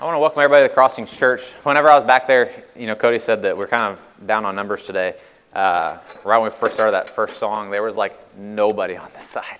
[0.00, 1.50] I want to welcome everybody to the Crossings Church.
[1.64, 4.54] Whenever I was back there, you know, Cody said that we're kind of down on
[4.54, 5.16] numbers today.
[5.52, 9.24] Uh, right when we first started that first song, there was like nobody on this
[9.28, 9.58] side.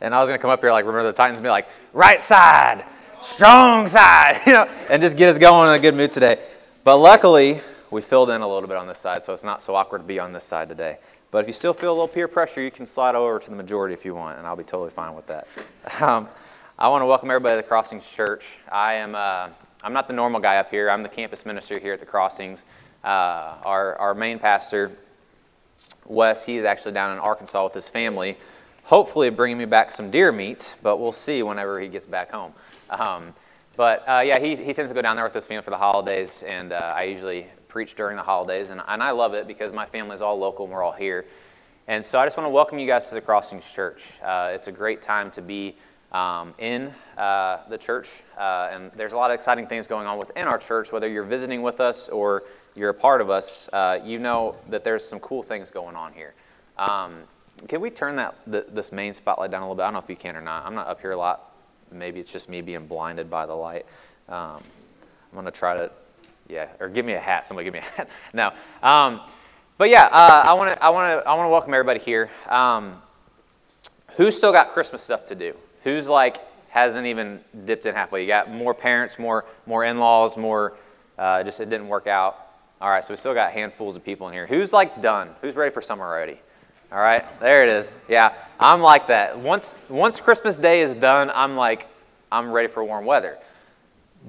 [0.00, 1.68] And I was going to come up here, like, remember the Titans, and be like,
[1.92, 2.82] right side,
[3.20, 6.38] strong side, you know, and just get us going in a good mood today.
[6.82, 7.60] But luckily,
[7.90, 10.04] we filled in a little bit on this side, so it's not so awkward to
[10.04, 10.96] be on this side today.
[11.30, 13.56] But if you still feel a little peer pressure, you can slide over to the
[13.56, 15.46] majority if you want, and I'll be totally fine with that.
[16.00, 16.28] Um,
[16.80, 18.58] I want to welcome everybody to the Crossings Church.
[18.70, 19.48] I am uh,
[19.82, 20.88] I'm not the normal guy up here.
[20.88, 22.66] I'm the campus minister here at the Crossings.
[23.02, 24.92] Uh, our our main pastor,
[26.06, 28.36] Wes, he's actually down in Arkansas with his family,
[28.84, 30.76] hopefully bringing me back some deer meat.
[30.80, 32.52] But we'll see whenever he gets back home.
[32.90, 33.34] Um,
[33.76, 35.78] but uh, yeah, he, he tends to go down there with his family for the
[35.78, 39.72] holidays, and uh, I usually preach during the holidays, and, and I love it because
[39.72, 41.24] my family is all local and we're all here.
[41.88, 44.12] And so I just want to welcome you guys to the Crossings Church.
[44.22, 45.74] Uh, it's a great time to be
[46.12, 48.22] um, in uh, the church.
[48.36, 51.22] Uh, and there's a lot of exciting things going on within our church, whether you're
[51.22, 52.44] visiting with us or
[52.74, 56.12] you're a part of us, uh, you know that there's some cool things going on
[56.12, 56.34] here.
[56.78, 57.16] Um,
[57.66, 59.82] can we turn that the, this main spotlight down a little bit?
[59.82, 60.64] I don't know if you can or not.
[60.64, 61.52] I'm not up here a lot.
[61.90, 63.84] Maybe it's just me being blinded by the light.
[64.28, 64.62] Um,
[65.30, 65.90] I'm going to try to,
[66.48, 67.46] yeah, or give me a hat.
[67.46, 68.08] Somebody give me a hat.
[68.32, 68.52] no.
[68.82, 69.20] Um,
[69.76, 72.30] but yeah, uh, I want to I want to I want to welcome everybody here.
[72.48, 73.00] Um,
[74.16, 75.54] who's still got Christmas stuff to do?
[75.84, 76.38] Who's like
[76.70, 78.22] hasn't even dipped in halfway?
[78.22, 80.76] You got more parents, more more in-laws, more
[81.18, 82.46] uh, just it didn't work out.
[82.80, 84.46] All right, so we still got handfuls of people in here.
[84.46, 85.30] Who's like done?
[85.40, 86.38] Who's ready for summer already?
[86.92, 87.96] All right, there it is.
[88.08, 89.38] Yeah, I'm like that.
[89.38, 91.86] Once once Christmas Day is done, I'm like
[92.30, 93.38] I'm ready for warm weather.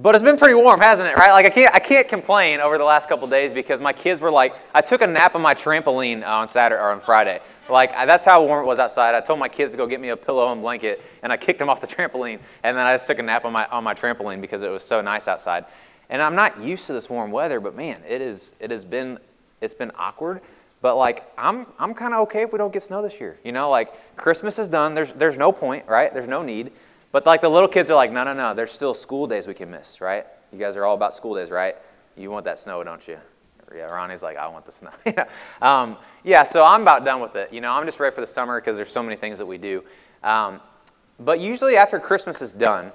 [0.01, 1.15] But it's been pretty warm, hasn't it?
[1.17, 1.31] Right?
[1.31, 4.31] Like I can't I can't complain over the last couple days because my kids were
[4.31, 7.41] like I took a nap on my trampoline on Saturday or on Friday.
[7.69, 9.15] Like, that's how warm it was outside.
[9.15, 11.59] I told my kids to go get me a pillow and blanket, and I kicked
[11.59, 13.93] them off the trampoline, and then I just took a nap on my, on my
[13.93, 15.65] trampoline because it was so nice outside.
[16.09, 19.19] And I'm not used to this warm weather, but man, it, is, it has been,
[19.61, 20.41] it's been awkward.
[20.81, 23.37] But like, I'm, I'm kind of okay if we don't get snow this year.
[23.43, 24.95] You know, like, Christmas is done.
[24.95, 26.13] There's, there's no point, right?
[26.13, 26.71] There's no need.
[27.11, 29.53] But like, the little kids are like, no, no, no, there's still school days we
[29.53, 30.25] can miss, right?
[30.51, 31.75] You guys are all about school days, right?
[32.17, 33.17] You want that snow, don't you?
[33.75, 34.91] Yeah, Ronnie's like, I want the snow.
[35.05, 35.29] yeah.
[35.61, 37.53] Um, yeah, so I'm about done with it.
[37.53, 39.57] You know, I'm just ready for the summer because there's so many things that we
[39.57, 39.83] do.
[40.23, 40.59] Um,
[41.19, 42.91] but usually after Christmas is done,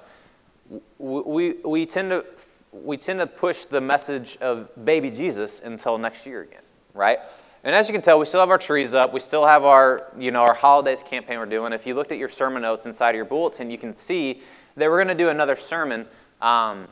[0.97, 2.25] we, we, tend to,
[2.71, 7.19] we tend to push the message of baby Jesus until next year again, right?
[7.63, 9.13] And as you can tell, we still have our trees up.
[9.13, 11.73] We still have our, you know, our holidays campaign we're doing.
[11.73, 14.41] If you looked at your sermon notes inside of your bulletin, you can see
[14.77, 16.05] that we're going to do another sermon
[16.41, 16.87] um,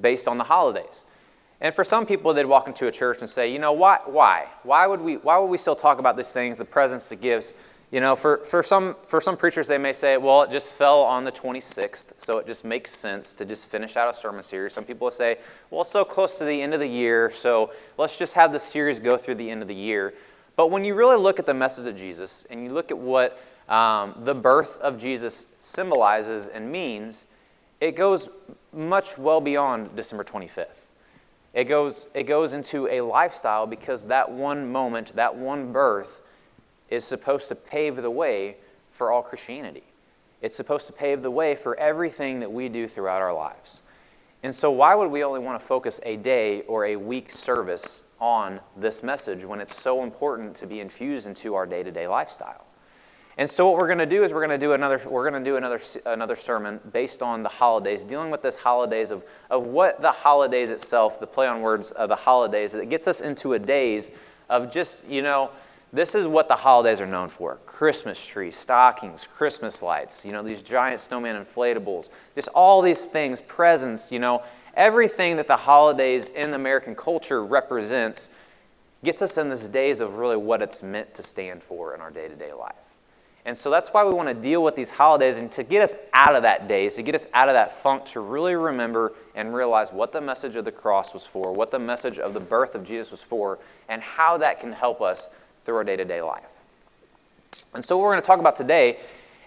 [0.00, 1.04] based on the holidays.
[1.64, 3.98] And for some people, they'd walk into a church and say, you know, why?
[4.04, 4.48] Why?
[4.64, 7.54] Why would we, why would we still talk about these things, the presents, the gifts?
[7.90, 11.00] You know, for, for, some, for some preachers, they may say, well, it just fell
[11.00, 14.74] on the 26th, so it just makes sense to just finish out a sermon series.
[14.74, 15.38] Some people will say,
[15.70, 18.60] well, it's so close to the end of the year, so let's just have the
[18.60, 20.12] series go through the end of the year.
[20.56, 23.40] But when you really look at the message of Jesus and you look at what
[23.70, 27.26] um, the birth of Jesus symbolizes and means,
[27.80, 28.28] it goes
[28.70, 30.83] much well beyond December 25th.
[31.54, 36.20] It goes, it goes into a lifestyle because that one moment, that one birth,
[36.90, 38.56] is supposed to pave the way
[38.90, 39.84] for all Christianity.
[40.42, 43.80] It's supposed to pave the way for everything that we do throughout our lives.
[44.42, 48.02] And so, why would we only want to focus a day or a week service
[48.20, 52.06] on this message when it's so important to be infused into our day to day
[52.06, 52.63] lifestyle?
[53.36, 55.42] And so what we're going to do is we're going to do another we're going
[55.42, 59.64] to do another another sermon based on the holidays, dealing with this holidays of of
[59.64, 63.54] what the holidays itself, the play on words of the holidays, that gets us into
[63.54, 64.10] a days
[64.48, 65.50] of just you know
[65.92, 67.56] this is what the holidays are known for.
[67.66, 73.40] Christmas trees stockings christmas lights you know these giant snowman inflatables just all these things
[73.40, 74.42] presents you know.
[74.76, 78.28] Everything that the holidays in american culture represents
[79.04, 82.10] gets us in this days of really what it's meant to stand for in our
[82.10, 82.83] day-to-day life
[83.46, 85.94] and so that's why we want to deal with these holidays and to get us
[86.14, 89.54] out of that days, to get us out of that funk, to really remember and
[89.54, 92.74] realize what the message of the cross was for, what the message of the birth
[92.74, 93.58] of Jesus was for,
[93.88, 95.28] and how that can help us
[95.64, 96.62] through our day to day life.
[97.74, 98.98] And so, what we're going to talk about today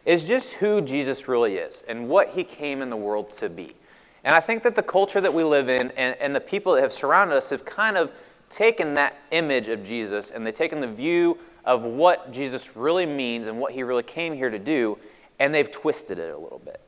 [0.05, 3.75] is just who Jesus really is and what he came in the world to be.
[4.23, 6.81] And I think that the culture that we live in and, and the people that
[6.81, 8.13] have surrounded us have kind of
[8.49, 13.45] taken that image of Jesus and they've taken the view of what Jesus really means
[13.45, 14.97] and what he really came here to do,
[15.37, 16.81] and they've twisted it a little bit.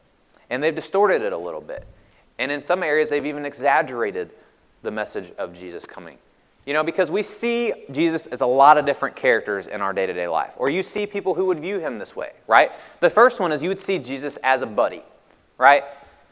[0.49, 1.85] And they've distorted it a little bit.
[2.39, 4.31] And in some areas, they've even exaggerated
[4.81, 6.17] the message of Jesus coming.
[6.65, 10.07] You know, because we see Jesus as a lot of different characters in our day
[10.07, 10.53] to day life.
[10.57, 12.71] Or you see people who would view him this way, right?
[13.01, 15.03] The first one is you would see Jesus as a buddy,
[15.57, 15.83] right?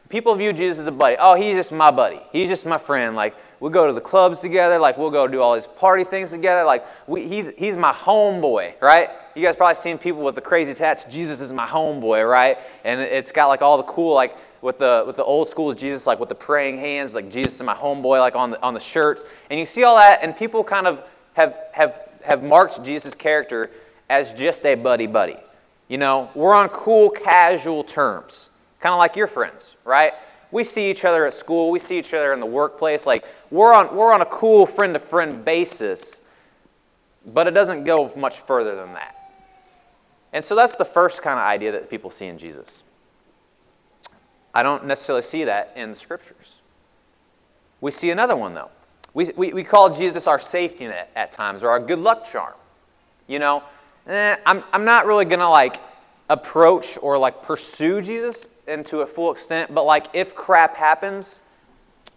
[0.09, 1.15] people view Jesus as a buddy.
[1.19, 2.21] Oh, he's just my buddy.
[2.31, 3.15] He's just my friend.
[3.15, 4.79] Like, we'll go to the clubs together.
[4.79, 6.63] Like, we'll go do all these party things together.
[6.63, 9.09] Like, we, he's, he's my homeboy, right?
[9.35, 11.05] You guys probably seen people with the crazy tats.
[11.05, 12.57] Jesus is my homeboy, right?
[12.83, 16.07] And it's got like all the cool, like, with the, with the old school Jesus,
[16.07, 18.79] like with the praying hands, like Jesus is my homeboy, like on the, on the
[18.79, 19.27] shirt.
[19.49, 23.69] And you see all that, and people kind of have, have, have marked Jesus' character
[24.09, 25.37] as just a buddy buddy.
[25.87, 28.49] You know, we're on cool, casual terms,
[28.79, 30.13] kind of like your friends, right?
[30.51, 33.05] We see each other at school, we see each other in the workplace.
[33.05, 36.21] Like, we're on, we're on a cool friend to friend basis,
[37.25, 39.15] but it doesn't go much further than that.
[40.33, 42.83] And so that's the first kind of idea that people see in Jesus.
[44.53, 46.55] I don't necessarily see that in the scriptures.
[47.81, 48.69] We see another one, though.
[49.13, 52.53] We, we, we call Jesus our safety net at times or our good luck charm.
[53.27, 53.63] You know,
[54.07, 55.81] eh, I'm, I'm not really going to like
[56.29, 61.41] approach or like pursue Jesus into a full extent, but like if crap happens,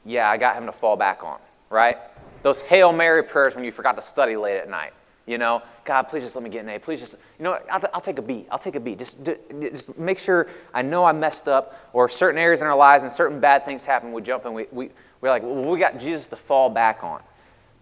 [0.05, 1.39] yeah, I got him to fall back on,
[1.69, 1.99] right?
[2.43, 4.93] Those Hail Mary prayers when you forgot to study late at night.
[5.27, 6.79] You know, God, please just let me get an A.
[6.79, 8.47] Please just, you know, I'll, I'll take a B.
[8.51, 8.97] I'll take a B.
[8.97, 9.25] Just,
[9.61, 13.13] just make sure I know I messed up or certain areas in our lives and
[13.13, 14.13] certain bad things happen.
[14.13, 17.23] We jump and we, we, we're like, well, we got Jesus to fall back on.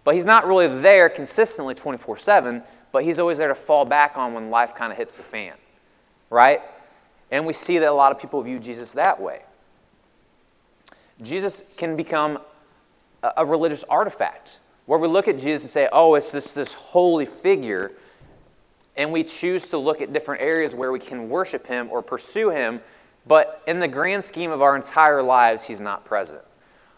[0.03, 2.61] But he's not really there consistently 24 7,
[2.91, 5.53] but he's always there to fall back on when life kind of hits the fan,
[6.29, 6.61] right?
[7.31, 9.41] And we see that a lot of people view Jesus that way.
[11.21, 12.39] Jesus can become
[13.21, 17.25] a, religious artifact where we look at Jesus and say, oh, it's this, this holy
[17.25, 17.91] figure,
[18.97, 22.49] and we choose to look at different areas where we can worship him or pursue
[22.49, 22.81] him,
[23.27, 26.41] but in the grand scheme of our entire lives, he's not present.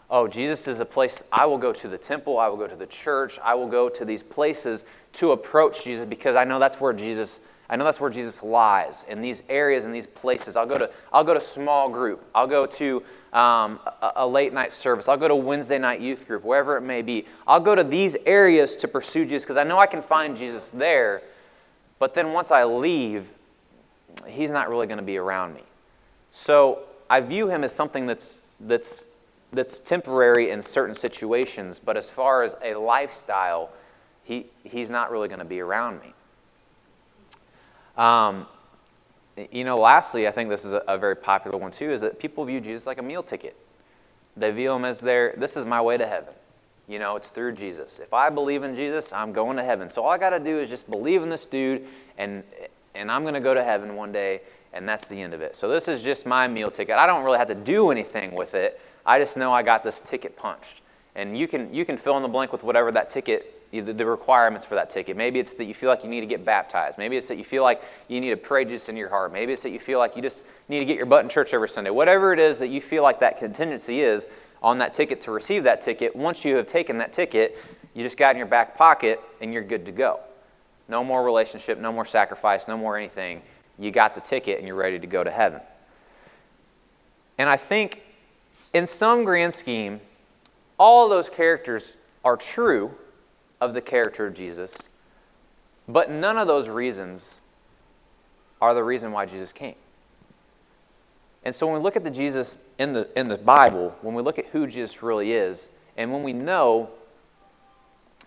[0.08, 2.76] Oh, Jesus is a place I will go to the temple, I will go to
[2.76, 6.80] the church, I will go to these places to approach Jesus because I know that's
[6.80, 7.40] where Jesus
[7.72, 10.56] I know that's where Jesus lies in these areas in these places.
[10.56, 12.22] I'll go to I'll go to small group.
[12.34, 13.02] I'll go to
[13.32, 15.08] um, a, a, late night service.
[15.08, 17.24] I'll go to Wednesday night youth group, wherever it may be.
[17.46, 20.70] I'll go to these areas to pursue Jesus because I know I can find Jesus
[20.70, 21.22] there.
[21.98, 23.26] But then once I leave,
[24.26, 25.62] he's not really going to be around me.
[26.30, 29.06] So I view him as something that's that's
[29.50, 33.70] that's temporary in certain situations, but as far as a lifestyle,
[34.24, 36.12] he, he's not really going to be around me.
[37.96, 38.46] Um,
[39.50, 42.18] you know, lastly, I think this is a, a, very popular one too, is that
[42.18, 43.56] people view Jesus like a meal ticket.
[44.36, 46.32] They view him as their, this is my way to heaven.
[46.88, 47.98] You know, it's through Jesus.
[47.98, 49.88] If I believe in Jesus, I'm going to heaven.
[49.90, 51.86] So all I got to do is just believe in this dude,
[52.18, 52.42] and,
[52.94, 54.40] and I'm going to go to heaven one day,
[54.72, 55.54] and that's the end of it.
[55.54, 56.96] So this is just my meal ticket.
[56.96, 58.80] I don't really have to do anything with it.
[59.06, 60.82] I just know I got this ticket punched.
[61.14, 64.66] And you can, you can fill in the blank with whatever that ticket the requirements
[64.66, 65.16] for that ticket.
[65.16, 66.98] Maybe it's that you feel like you need to get baptized.
[66.98, 69.32] Maybe it's that you feel like you need to pray just in your heart.
[69.32, 71.54] Maybe it's that you feel like you just need to get your butt in church
[71.54, 71.88] every Sunday.
[71.88, 74.26] Whatever it is that you feel like that contingency is
[74.62, 77.56] on that ticket to receive that ticket, once you have taken that ticket,
[77.94, 80.20] you just got in your back pocket and you're good to go.
[80.88, 83.40] No more relationship, no more sacrifice, no more anything.
[83.78, 85.62] You got the ticket and you're ready to go to heaven.
[87.38, 88.02] And I think
[88.74, 90.00] in some grand scheme,
[90.78, 92.94] all those characters are true
[93.62, 94.88] of the character of Jesus,
[95.86, 97.42] but none of those reasons
[98.60, 99.76] are the reason why Jesus came.
[101.44, 104.22] And so when we look at the Jesus in the, in the Bible, when we
[104.22, 106.90] look at who Jesus really is, and when we know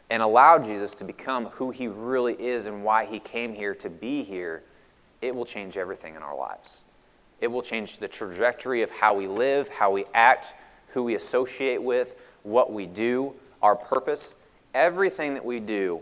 [0.09, 3.89] and allow Jesus to become who he really is and why he came here to
[3.89, 4.63] be here,
[5.21, 6.81] it will change everything in our lives.
[7.41, 10.53] It will change the trajectory of how we live, how we act,
[10.89, 14.35] who we associate with, what we do, our purpose
[14.75, 16.01] everything that we do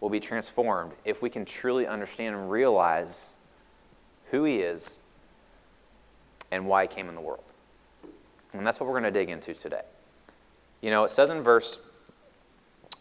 [0.00, 3.34] will be transformed if we can truly understand and realize
[4.30, 4.98] who He is
[6.50, 7.44] and why He came in the world.
[8.54, 9.82] And that's what we're going to dig into today.
[10.80, 11.80] You know, it says in verse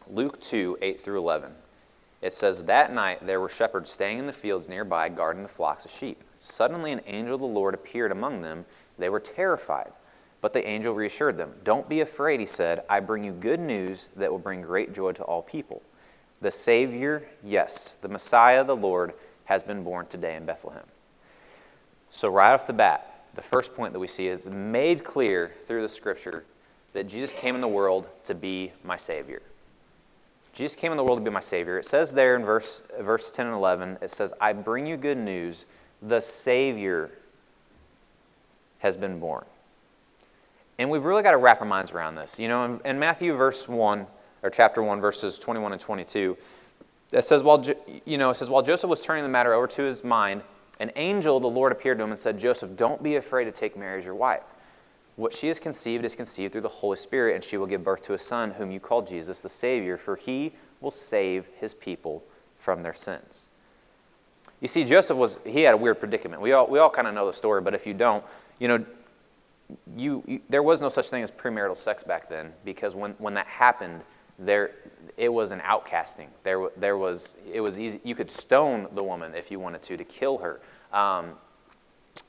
[0.08, 1.51] Luke 2 8 through 11,
[2.22, 5.86] it says, That night there were shepherds staying in the fields nearby, guarding the flocks
[5.86, 6.22] of sheep.
[6.39, 8.65] Suddenly an angel of the Lord appeared among them.
[8.98, 9.91] They were terrified.
[10.41, 11.53] But the angel reassured them.
[11.63, 12.84] Don't be afraid, he said.
[12.89, 15.81] I bring you good news that will bring great joy to all people.
[16.41, 19.13] The Savior, yes, the Messiah, the Lord,
[19.46, 20.86] has been born today in Bethlehem.
[22.12, 25.81] So, right off the bat, the first point that we see is made clear through
[25.81, 26.46] the scripture
[26.93, 29.41] that Jesus came in the world to be my Savior.
[30.53, 31.77] Jesus came in the world to be my Savior.
[31.77, 35.17] It says there in verse, verse 10 and 11, it says, I bring you good
[35.17, 35.65] news.
[36.01, 37.12] The Savior
[38.79, 39.46] has been born.
[40.79, 42.39] And we've really got to wrap our minds around this.
[42.39, 44.07] You know, in, in Matthew verse 1,
[44.41, 46.38] or chapter 1, verses 21 and 22,
[47.12, 47.63] it says, while,
[48.05, 50.41] you know, it says, while Joseph was turning the matter over to his mind,
[50.79, 53.51] an angel of the Lord appeared to him and said, Joseph, don't be afraid to
[53.51, 54.43] take Mary as your wife,
[55.17, 58.01] What she has conceived is conceived through the Holy Spirit, and she will give birth
[58.03, 62.24] to a son, whom you call Jesus, the Savior, for he will save his people
[62.57, 63.50] from their sins.
[64.62, 66.41] You see, Joseph was, he had a weird predicament.
[66.41, 68.24] We all, we all kind of know the story, but if you don't,
[68.59, 68.86] you know,
[69.96, 73.34] you, you, there was no such thing as premarital sex back then because when, when
[73.36, 74.02] that happened,
[74.38, 74.72] there,
[75.18, 76.28] it was an outcasting.
[76.44, 78.00] There, there was, it was easy.
[78.04, 80.62] You could stone the woman if you wanted to, to kill her.
[80.94, 81.34] Um,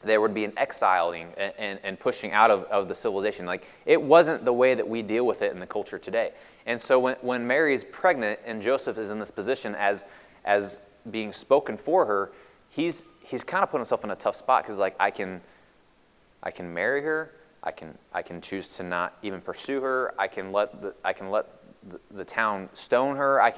[0.02, 3.46] there would be an exiling and, and, and, pushing out of, of the civilization.
[3.46, 6.32] Like, it wasn't the way that we deal with it in the culture today.
[6.66, 10.04] And so when, when Mary is pregnant and Joseph is in this position as,
[10.44, 10.80] as
[11.10, 12.32] being spoken for her,
[12.68, 15.40] he's, he's kind of put himself in a tough spot because, like, I can,
[16.42, 17.32] I can marry her,
[17.62, 21.12] I can, I can choose to not even pursue her, I can let the, I
[21.12, 21.46] can let
[21.88, 23.42] the, the town stone her.
[23.42, 23.54] I,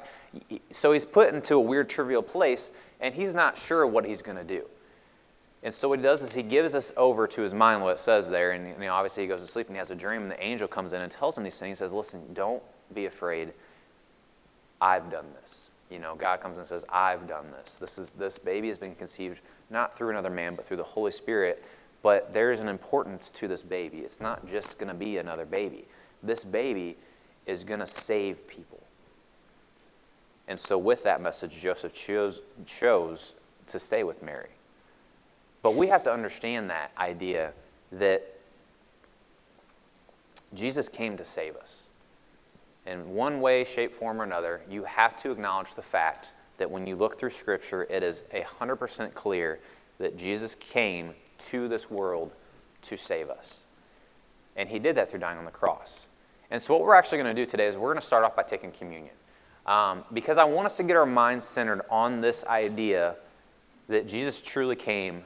[0.71, 2.71] so he's put into a weird, trivial place,
[3.01, 4.67] and he's not sure what he's going to do.
[5.65, 8.01] And so what he does is he gives us over to his mind what it
[8.01, 10.23] says there, and you know, obviously he goes to sleep and he has a dream,
[10.23, 11.79] and the angel comes in and tells him these things.
[11.79, 12.63] He says, "Listen, don't
[12.95, 13.53] be afraid.
[14.81, 17.79] I've done this." You know, God comes and says, "I've done this.
[17.79, 19.39] This is this baby has been conceived
[19.71, 21.63] not through another man, but through the Holy Spirit."
[22.03, 23.99] But there is an importance to this baby.
[23.99, 25.87] It's not just going to be another baby.
[26.23, 26.97] This baby
[27.47, 28.81] is going to save people.
[30.49, 33.35] And so, with that message, Joseph chose, chose
[33.69, 34.51] to stay with Mary.
[35.63, 37.53] But we have to understand that idea
[37.93, 38.27] that
[40.55, 41.89] Jesus came to save us.
[42.85, 46.87] In one way, shape, form, or another, you have to acknowledge the fact that when
[46.87, 49.61] you look through Scripture, it is 100% clear
[49.99, 51.15] that Jesus came
[51.51, 52.33] to this world
[52.83, 53.61] to save us.
[54.57, 56.07] And he did that through dying on the cross.
[56.51, 58.37] And so, what we're actually going to do today is we're going to start off
[58.37, 59.15] by taking communion.
[59.65, 63.17] Um, because I want us to get our minds centered on this idea
[63.89, 65.25] that Jesus truly came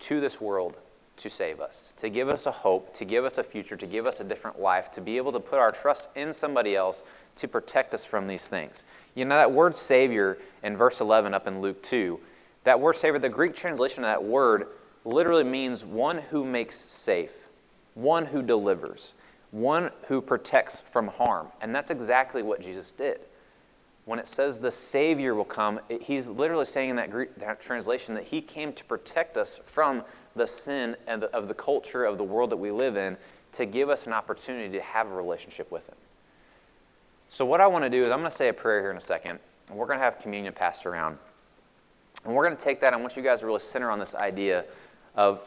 [0.00, 0.76] to this world
[1.16, 4.06] to save us, to give us a hope, to give us a future, to give
[4.06, 7.02] us a different life, to be able to put our trust in somebody else
[7.36, 8.84] to protect us from these things.
[9.14, 12.20] You know, that word Savior in verse 11 up in Luke 2,
[12.64, 14.68] that word Savior, the Greek translation of that word
[15.04, 17.48] literally means one who makes safe,
[17.94, 19.14] one who delivers
[19.50, 21.48] one who protects from harm.
[21.60, 23.20] And that's exactly what Jesus did.
[24.04, 27.60] When it says the Savior will come, it, he's literally saying in that, Greek, that
[27.60, 30.02] translation that he came to protect us from
[30.34, 33.16] the sin and the, of the culture of the world that we live in
[33.52, 35.94] to give us an opportunity to have a relationship with him.
[37.30, 38.96] So, what I want to do is I'm going to say a prayer here in
[38.96, 39.38] a second,
[39.68, 41.18] and we're going to have communion passed around.
[42.24, 42.94] And we're going to take that.
[42.94, 44.64] I want you guys to really center on this idea
[45.18, 45.40] of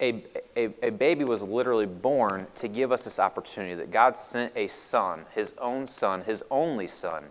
[0.00, 0.22] a,
[0.54, 4.68] a, a, baby was literally born to give us this opportunity that God sent a
[4.68, 7.24] son, his own son, his only son,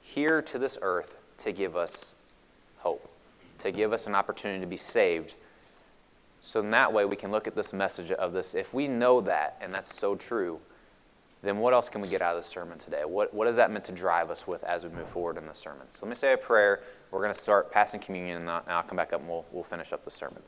[0.00, 2.14] here to this earth to give us
[2.78, 3.10] hope,
[3.58, 5.34] to give us an opportunity to be saved.
[6.40, 8.54] So, in that way, we can look at this message of this.
[8.54, 10.60] If we know that, and that's so true,
[11.42, 13.04] then what else can we get out of the sermon today?
[13.04, 15.54] What, what is that meant to drive us with as we move forward in the
[15.54, 15.86] sermon?
[15.90, 16.80] So, let me say a prayer.
[17.12, 19.92] We're going to start passing communion, and I'll, come back up and we'll, we'll finish
[19.92, 20.42] up the sermon.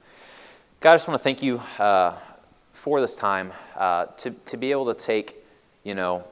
[0.81, 2.15] God, I just want to thank you uh,
[2.73, 5.45] for this time uh, to, to be able to take,
[5.83, 6.25] you know,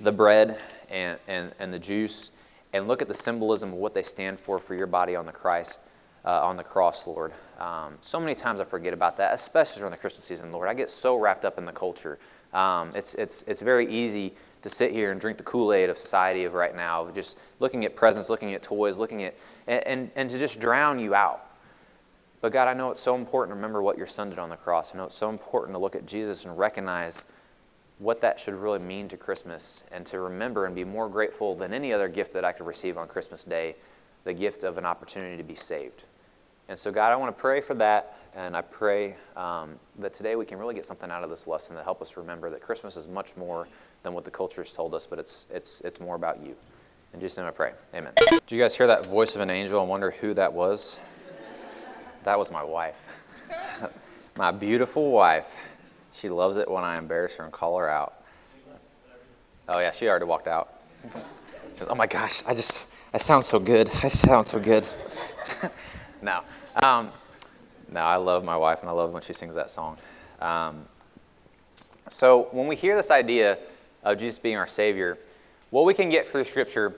[0.00, 0.58] the bread
[0.90, 2.32] and, and, and the juice
[2.72, 5.32] and look at the symbolism of what they stand for for your body on the
[5.32, 5.78] Christ,
[6.24, 7.32] uh, on the cross, Lord.
[7.60, 10.68] Um, so many times I forget about that, especially during the Christmas season, Lord.
[10.68, 12.18] I get so wrapped up in the culture.
[12.52, 14.34] Um, it's, it's, it's very easy
[14.66, 17.94] to sit here and drink the Kool-Aid of society of right now, just looking at
[17.94, 19.36] presents, looking at toys, looking at,
[19.68, 21.44] and, and, and to just drown you out.
[22.40, 24.56] But God, I know it's so important to remember what your son did on the
[24.56, 24.92] cross.
[24.92, 27.26] I know it's so important to look at Jesus and recognize
[27.98, 31.72] what that should really mean to Christmas and to remember and be more grateful than
[31.72, 33.76] any other gift that I could receive on Christmas Day
[34.24, 36.04] the gift of an opportunity to be saved.
[36.68, 40.34] And so, God, I want to pray for that, and I pray um, that today
[40.34, 42.96] we can really get something out of this lesson to help us remember that Christmas
[42.96, 43.68] is much more
[44.06, 46.54] than what the culture has told us, but it's, it's, it's more about you.
[47.12, 47.72] In Jesus' name I pray.
[47.92, 48.12] Amen.
[48.30, 51.00] Did you guys hear that voice of an angel and wonder who that was?
[52.22, 52.94] That was my wife.
[54.36, 55.52] my beautiful wife.
[56.12, 58.22] She loves it when I embarrass her and call her out.
[59.68, 60.72] Oh, yeah, she already walked out.
[61.88, 63.90] oh my gosh, I just, I sound so good.
[64.04, 64.86] I sound so good.
[66.22, 66.42] no.
[66.80, 67.10] Um,
[67.90, 69.98] no, I love my wife and I love when she sings that song.
[70.40, 70.84] Um,
[72.08, 73.58] so when we hear this idea
[74.12, 75.18] of Jesus being our Savior,
[75.70, 76.94] what we can get through the Scripture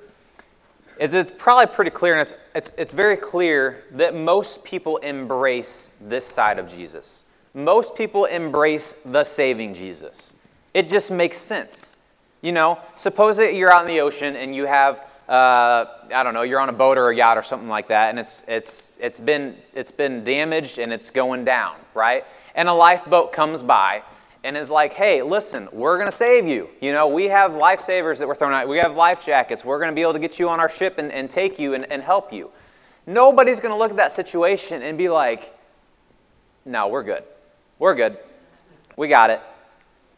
[1.01, 5.91] is it's probably pretty clear, and it's, it's, it's very clear that most people embrace
[6.01, 7.25] this side of Jesus.
[7.55, 10.35] Most people embrace the saving Jesus.
[10.75, 11.97] It just makes sense.
[12.43, 16.35] You know, suppose that you're out in the ocean and you have, uh, I don't
[16.35, 18.93] know, you're on a boat or a yacht or something like that, and it's, it's,
[19.01, 22.25] it's, been, it's been damaged and it's going down, right?
[22.55, 24.03] And a lifeboat comes by
[24.45, 26.69] and is like, hey, listen, we're going to save you.
[26.81, 28.69] You know, we have lifesavers that we're throwing out.
[28.69, 29.65] We have life jackets.
[29.65, 31.75] We're going to be able to get you on our ship and, and take you
[31.75, 32.51] and, and help you.
[33.07, 35.59] Nobody's going to look at that situation and be like,
[36.65, 37.25] no, we're good.
[37.79, 38.19] We're good.
[38.97, 39.41] We got it.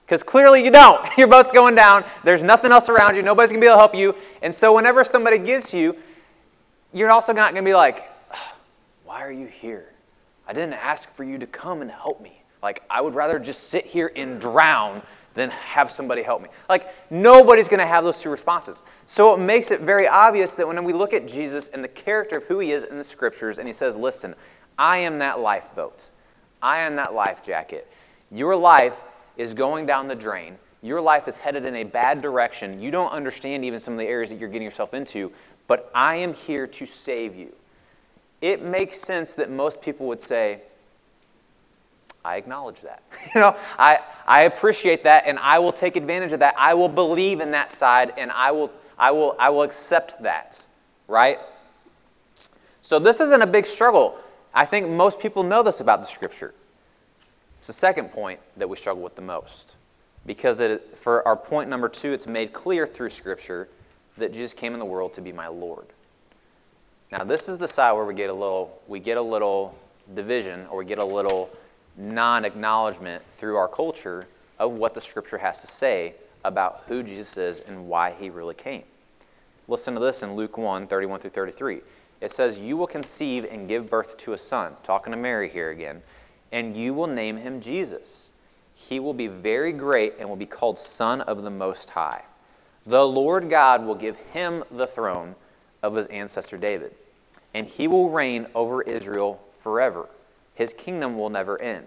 [0.05, 1.07] Because clearly you don't.
[1.19, 2.05] Your boat's going down.
[2.25, 3.23] There's nothing else around you.
[3.23, 4.15] Nobody's going to be able to help you.
[4.43, 5.97] And so whenever somebody gives you,
[6.93, 8.11] you're also not going to be like,
[9.05, 9.93] why are you here?
[10.47, 12.40] I didn't ask for you to come and help me.
[12.63, 15.03] Like, I would rather just sit here and drown
[15.35, 16.49] than have somebody help me.
[16.69, 18.83] Like, nobody's going to have those two responses.
[19.07, 22.39] So it makes it very obvious that when we look at Jesus and the character
[22.39, 24.35] of who he is in the scriptures, and he says, Listen,
[24.79, 26.11] I am that lifeboat,
[26.61, 27.91] I am that life jacket.
[28.31, 29.01] Your life
[29.37, 30.57] is going down the drain.
[30.83, 32.81] Your life is headed in a bad direction.
[32.81, 35.33] You don't understand even some of the areas that you're getting yourself into,
[35.67, 37.55] but I am here to save you.
[38.41, 40.63] It makes sense that most people would say,
[42.25, 43.03] I acknowledge that.
[43.35, 46.55] you know, I, I appreciate that and I will take advantage of that.
[46.59, 50.67] I will believe in that side and I will, I will, I will accept that,
[51.09, 51.39] right?
[52.83, 54.19] So this isn't a big struggle.
[54.53, 56.55] I think most people know this about the scripture.
[57.59, 59.77] It's the second point that we struggle with the most.
[60.27, 63.69] Because it, for our point number two, it's made clear through scripture
[64.19, 65.87] that Jesus came in the world to be my Lord.
[67.11, 69.77] Now, this is the side where we get a little, we get a little
[70.15, 71.51] division or we get a little
[72.01, 74.27] non acknowledgement through our culture
[74.59, 76.15] of what the scripture has to say
[76.45, 78.83] about who Jesus is and why he really came.
[79.69, 81.81] Listen to this in Luke 1 31 through 33.
[82.21, 85.71] It says, You will conceive and give birth to a son, talking to Mary here
[85.71, 86.03] again,
[86.53, 88.33] and you will name him Jesus.
[88.75, 92.25] He will be very great and will be called Son of the Most High.
[92.87, 95.35] The Lord God will give him the throne
[95.83, 96.95] of his ancestor David,
[97.55, 100.09] and he will reign over Israel forever
[100.61, 101.87] his kingdom will never end.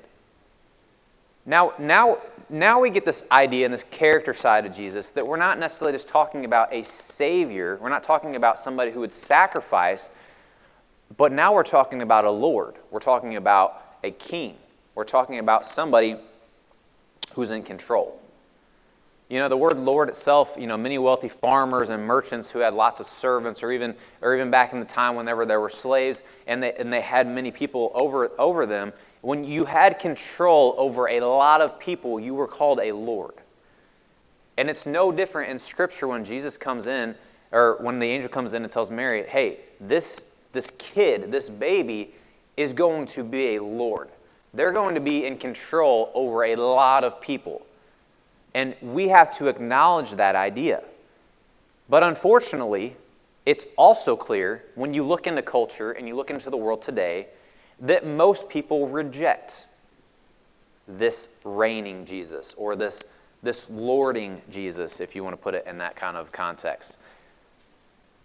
[1.45, 2.17] Now, now,
[2.49, 5.93] now we get this idea and this character side of Jesus that we're not necessarily
[5.93, 7.77] just talking about a Savior.
[7.79, 10.09] We're not talking about somebody who would sacrifice,
[11.17, 12.73] but now we're talking about a Lord.
[12.89, 14.55] We're talking about a king.
[14.95, 16.17] We're talking about somebody
[17.35, 18.22] who's in control.
[19.33, 22.71] You know, the word Lord itself, you know, many wealthy farmers and merchants who had
[22.71, 26.21] lots of servants, or even, or even back in the time whenever there were slaves
[26.45, 31.07] and they, and they had many people over, over them, when you had control over
[31.07, 33.33] a lot of people, you were called a Lord.
[34.57, 37.15] And it's no different in Scripture when Jesus comes in,
[37.51, 42.13] or when the angel comes in and tells Mary, hey, this, this kid, this baby,
[42.55, 44.09] is going to be a Lord.
[44.53, 47.65] They're going to be in control over a lot of people.
[48.53, 50.83] And we have to acknowledge that idea.
[51.89, 52.95] But unfortunately,
[53.45, 56.81] it's also clear when you look in the culture and you look into the world
[56.81, 57.27] today
[57.79, 59.67] that most people reject
[60.87, 63.05] this reigning Jesus or this,
[63.41, 66.99] this lording Jesus, if you want to put it in that kind of context.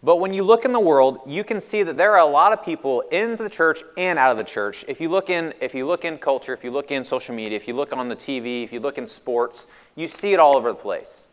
[0.03, 2.53] But when you look in the world, you can see that there are a lot
[2.53, 4.85] of people in the church and out of the church.
[4.87, 7.57] If you look in, if you look in culture, if you look in social media,
[7.57, 10.57] if you look on the TV, if you look in sports, you see it all
[10.57, 11.31] over the place.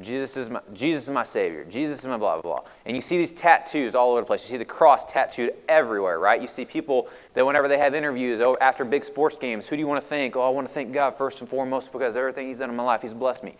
[0.00, 1.64] Jesus is my, Jesus is my Savior.
[1.64, 2.70] Jesus is my blah, blah, blah.
[2.84, 4.44] And you see these tattoos all over the place.
[4.44, 6.40] You see the cross tattooed everywhere, right?
[6.40, 9.80] You see people that whenever they have interviews oh, after big sports games, who do
[9.80, 10.36] you want to thank?
[10.36, 12.82] Oh, I want to thank God first and foremost because everything He's done in my
[12.82, 13.56] life, He's blessed me.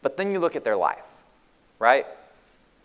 [0.00, 1.06] But then you look at their life,
[1.80, 2.06] right?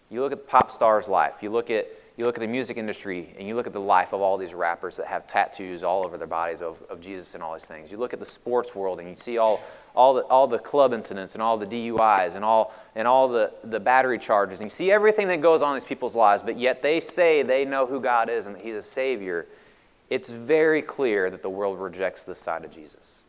[0.10, 1.42] You look at the pop star's life.
[1.42, 1.88] You look at
[2.20, 4.54] you look at the music industry and you look at the life of all these
[4.54, 7.94] rappers that have tattoos all over their bodies of, of Jesus and all these things.
[7.94, 9.64] You look at the sports world and you see all,
[9.96, 13.54] all, the, all the club incidents and all the DUIs and all, and all the,
[13.64, 14.60] the battery charges.
[14.60, 17.42] And you see everything that goes on in these people's lives, but yet they say
[17.42, 19.48] they know who God is and that He's a Savior.
[20.10, 23.24] It's very clear that the world rejects this side of Jesus.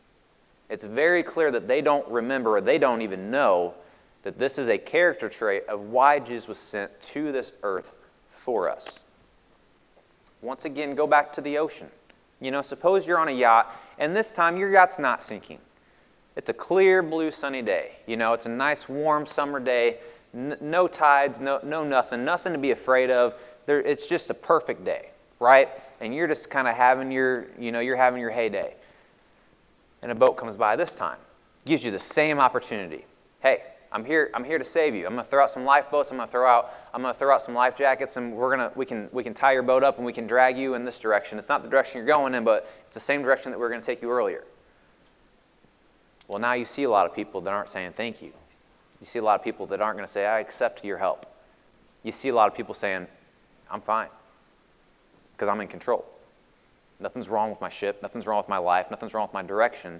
[0.69, 3.73] It's very clear that they don't remember or they don't even know
[4.23, 7.95] that this is a character trait of why Jesus was sent to this earth
[8.31, 9.03] for us.
[10.41, 11.89] Once again, go back to the ocean.
[12.39, 15.59] You know, suppose you're on a yacht, and this time your yacht's not sinking.
[16.35, 17.97] It's a clear, blue, sunny day.
[18.07, 19.97] You know, it's a nice, warm summer day.
[20.33, 23.35] N- no tides, no, no nothing, nothing to be afraid of.
[23.65, 25.69] There, it's just a perfect day, right?
[25.99, 28.73] And you're just kind of having your, you know, you're having your heyday.
[30.01, 31.19] And a boat comes by this time,
[31.65, 33.05] gives you the same opportunity.
[33.41, 35.05] Hey, I'm here, I'm here to save you.
[35.05, 36.11] I'm going to throw out some lifeboats.
[36.11, 38.55] I'm going to throw out, I'm going to throw out some life jackets, and we're
[38.55, 40.85] to, we can, we can tie your boat up and we can drag you in
[40.85, 41.37] this direction.
[41.37, 43.69] It's not the direction you're going in, but it's the same direction that we are
[43.69, 44.45] going to take you earlier.
[46.27, 48.31] Well, now you see a lot of people that aren't saying thank you.
[49.01, 51.25] You see a lot of people that aren't going to say, I accept your help.
[52.03, 53.07] You see a lot of people saying,
[53.69, 54.07] I'm fine
[55.33, 56.05] because I'm in control.
[57.01, 58.01] Nothing's wrong with my ship.
[58.01, 58.89] Nothing's wrong with my life.
[58.91, 59.99] Nothing's wrong with my direction.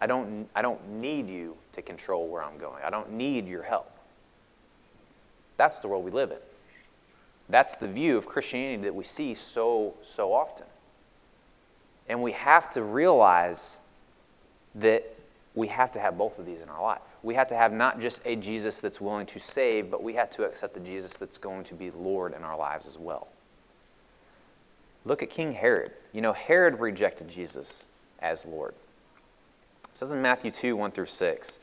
[0.00, 2.82] I don't, I don't need you to control where I'm going.
[2.84, 3.90] I don't need your help.
[5.56, 6.38] That's the world we live in.
[7.48, 10.66] That's the view of Christianity that we see so, so often.
[12.08, 13.78] And we have to realize
[14.76, 15.14] that
[15.54, 17.00] we have to have both of these in our life.
[17.22, 20.30] We have to have not just a Jesus that's willing to save, but we have
[20.30, 23.28] to accept the Jesus that's going to be Lord in our lives as well.
[25.04, 25.92] Look at King Herod.
[26.12, 27.86] You know, Herod rejected Jesus
[28.20, 28.74] as Lord.
[29.98, 31.58] It says in Matthew 2 1 through 6,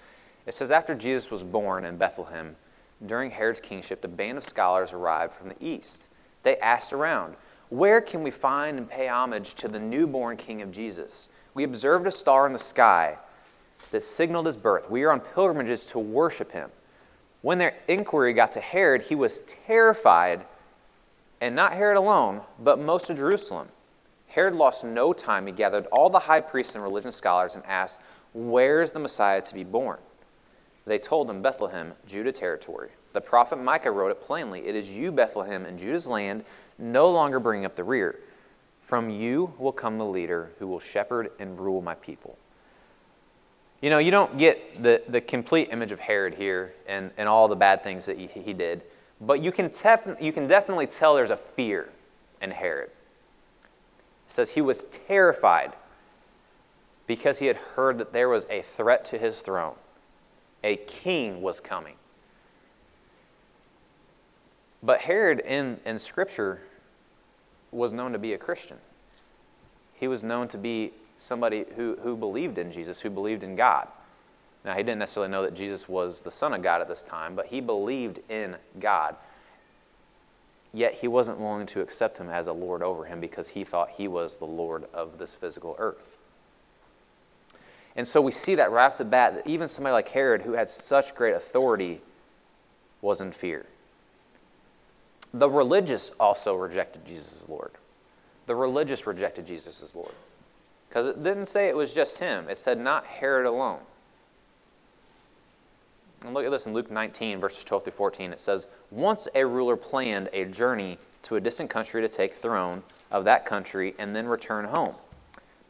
[0.45, 2.58] it says, After Jesus was born in Bethlehem,
[3.06, 6.10] during Herod's kingship, a band of scholars arrived from the east.
[6.43, 7.38] They asked around,
[7.69, 11.30] Where can we find and pay homage to the newborn king of Jesus?
[11.54, 13.17] We observed a star in the sky
[13.91, 14.89] that signaled his birth.
[14.89, 16.71] We are on pilgrimages to worship him.
[17.41, 20.43] When their inquiry got to Herod, he was terrified,
[21.39, 23.69] and not Herod alone, but most of Jerusalem.
[24.28, 25.45] Herod lost no time.
[25.48, 28.02] He gathered all the high priests and religious scholars and asked,
[28.36, 29.98] Where is the Messiah to be born?
[30.86, 32.89] They told him, Bethlehem, Judah territory.
[33.13, 36.43] The prophet Micah wrote it plainly It is you, Bethlehem, in Judah's land,
[36.78, 38.19] no longer bringing up the rear.
[38.82, 42.38] From you will come the leader who will shepherd and rule my people.
[43.82, 47.48] You know, you don't get the, the complete image of Herod here and, and all
[47.48, 48.82] the bad things that he, he did,
[49.21, 51.88] but you can, tef- you can definitely tell there's a fear
[52.41, 52.89] in Herod.
[52.89, 55.71] It says he was terrified
[57.07, 59.75] because he had heard that there was a threat to his throne.
[60.63, 61.95] A king was coming.
[64.81, 66.61] But Herod in, in Scripture
[67.71, 68.77] was known to be a Christian.
[69.93, 73.87] He was known to be somebody who, who believed in Jesus, who believed in God.
[74.63, 77.35] Now, he didn't necessarily know that Jesus was the Son of God at this time,
[77.35, 79.15] but he believed in God.
[80.73, 83.91] Yet he wasn't willing to accept him as a Lord over him because he thought
[83.91, 86.14] he was the Lord of this physical earth.
[87.95, 90.53] And so we see that right off the bat that even somebody like Herod, who
[90.53, 92.01] had such great authority,
[93.01, 93.65] was in fear.
[95.34, 97.71] The religious also rejected Jesus as Lord.
[98.47, 100.13] The religious rejected Jesus as Lord.
[100.89, 103.79] Because it didn't say it was just him, it said not Herod alone.
[106.23, 108.31] And look at this in Luke 19, verses 12 through 14.
[108.31, 112.81] It says, Once a ruler planned a journey to a distant country to take throne
[113.12, 114.95] of that country and then return home.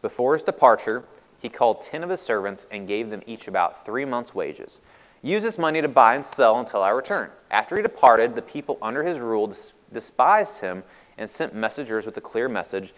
[0.01, 1.03] Before his departure,
[1.45, 4.81] he called ten of his servants and gave them each about three months' wages.
[5.21, 7.29] Use this money to buy and sell until I return.
[7.51, 9.53] After he departed, the people under his rule
[9.93, 10.83] despised him
[11.19, 12.93] and sent messengers with a clear message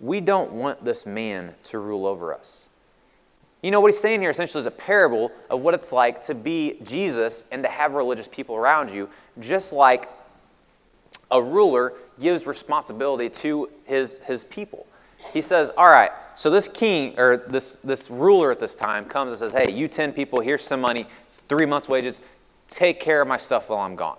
[0.00, 2.66] we don't want this man to rule over us.
[3.62, 6.34] You know, what he's saying here essentially is a parable of what it's like to
[6.34, 9.08] be Jesus and to have religious people around you,
[9.40, 10.08] just like
[11.30, 14.86] a ruler gives responsibility to his, his people.
[15.32, 19.32] He says, All right, so this king or this, this ruler at this time comes
[19.32, 22.20] and says, Hey, you 10 people, here's some money, it's three months' wages,
[22.68, 24.18] take care of my stuff while I'm gone.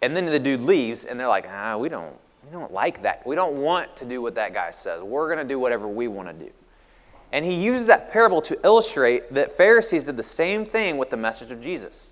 [0.00, 3.26] And then the dude leaves, and they're like, Ah, we don't, we don't like that.
[3.26, 5.02] We don't want to do what that guy says.
[5.02, 6.50] We're going to do whatever we want to do.
[7.32, 11.16] And he uses that parable to illustrate that Pharisees did the same thing with the
[11.16, 12.11] message of Jesus,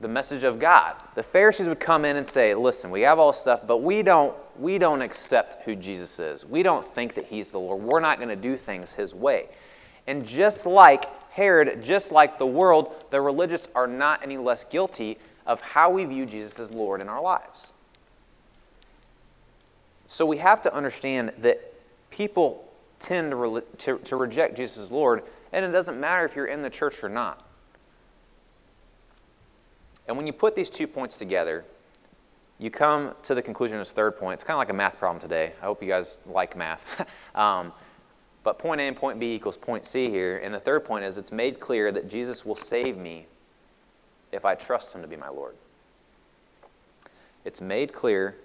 [0.00, 0.94] the message of God.
[1.14, 4.02] The Pharisees would come in and say, "Listen, we have all this stuff, but we
[4.02, 6.44] don't we don't accept who Jesus is.
[6.44, 7.82] We don't think that he's the Lord.
[7.82, 9.48] We're not going to do things his way."
[10.06, 15.18] And just like Herod, just like the world, the religious are not any less guilty
[15.46, 17.74] of how we view Jesus as Lord in our lives.
[20.06, 21.72] So we have to understand that
[22.10, 22.66] people
[22.98, 26.46] tend to, re- to, to reject Jesus as Lord, and it doesn't matter if you're
[26.46, 27.45] in the church or not.
[30.08, 31.64] And when you put these two points together,
[32.58, 34.34] you come to the conclusion of this third point.
[34.34, 35.52] It's kind of like a math problem today.
[35.60, 37.06] I hope you guys like math.
[37.34, 37.72] um,
[38.44, 40.38] but point A and point B equals point C here.
[40.38, 43.26] And the third point is it's made clear that Jesus will save me
[44.32, 45.54] if I trust him to be my Lord.
[47.44, 48.36] It's made clear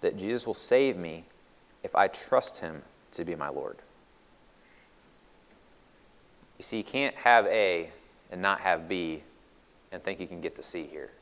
[0.00, 1.24] that Jesus will save me
[1.82, 3.78] if I trust him to be my Lord.
[6.58, 7.90] You see, you can't have A
[8.30, 9.22] and not have B
[9.94, 11.12] and think you can get to see here.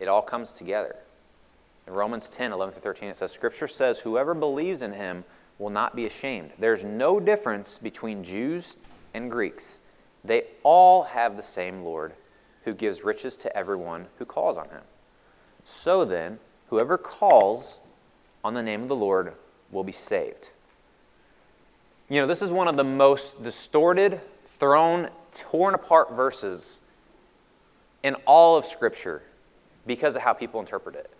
[0.00, 0.96] It all comes together.
[1.86, 5.24] In Romans 10, 11 through 13, it says, Scripture says, Whoever believes in him
[5.58, 6.52] will not be ashamed.
[6.58, 8.76] There's no difference between Jews
[9.12, 9.80] and Greeks.
[10.24, 12.14] They all have the same Lord
[12.64, 14.82] who gives riches to everyone who calls on him.
[15.64, 17.78] So then, whoever calls
[18.42, 19.34] on the name of the Lord
[19.70, 20.50] will be saved.
[22.08, 26.80] You know, this is one of the most distorted, thrown, torn apart verses
[28.02, 29.22] in all of Scripture
[29.86, 31.10] because of how people interpret it.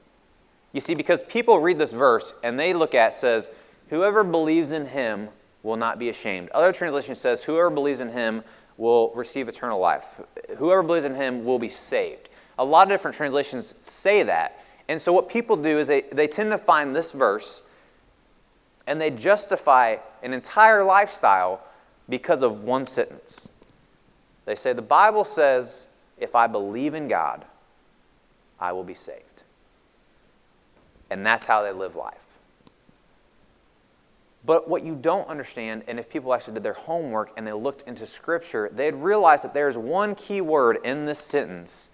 [0.72, 3.48] You see, because people read this verse and they look at says,
[3.88, 5.28] Whoever believes in him
[5.62, 6.48] will not be ashamed.
[6.50, 8.44] Other translation says, Whoever believes in him
[8.76, 10.20] will receive eternal life.
[10.58, 12.28] Whoever believes in him will be saved.
[12.58, 14.64] A lot of different translations say that.
[14.88, 17.62] And so what people do is they, they tend to find this verse
[18.86, 21.60] and they justify an entire lifestyle
[22.08, 23.50] because of one sentence.
[24.46, 25.88] They say, The Bible says,
[26.20, 27.44] if I believe in God,
[28.60, 29.42] I will be saved.
[31.10, 32.16] And that's how they live life.
[34.44, 37.86] But what you don't understand, and if people actually did their homework and they looked
[37.86, 41.90] into Scripture, they'd realize that there's one key word in this sentence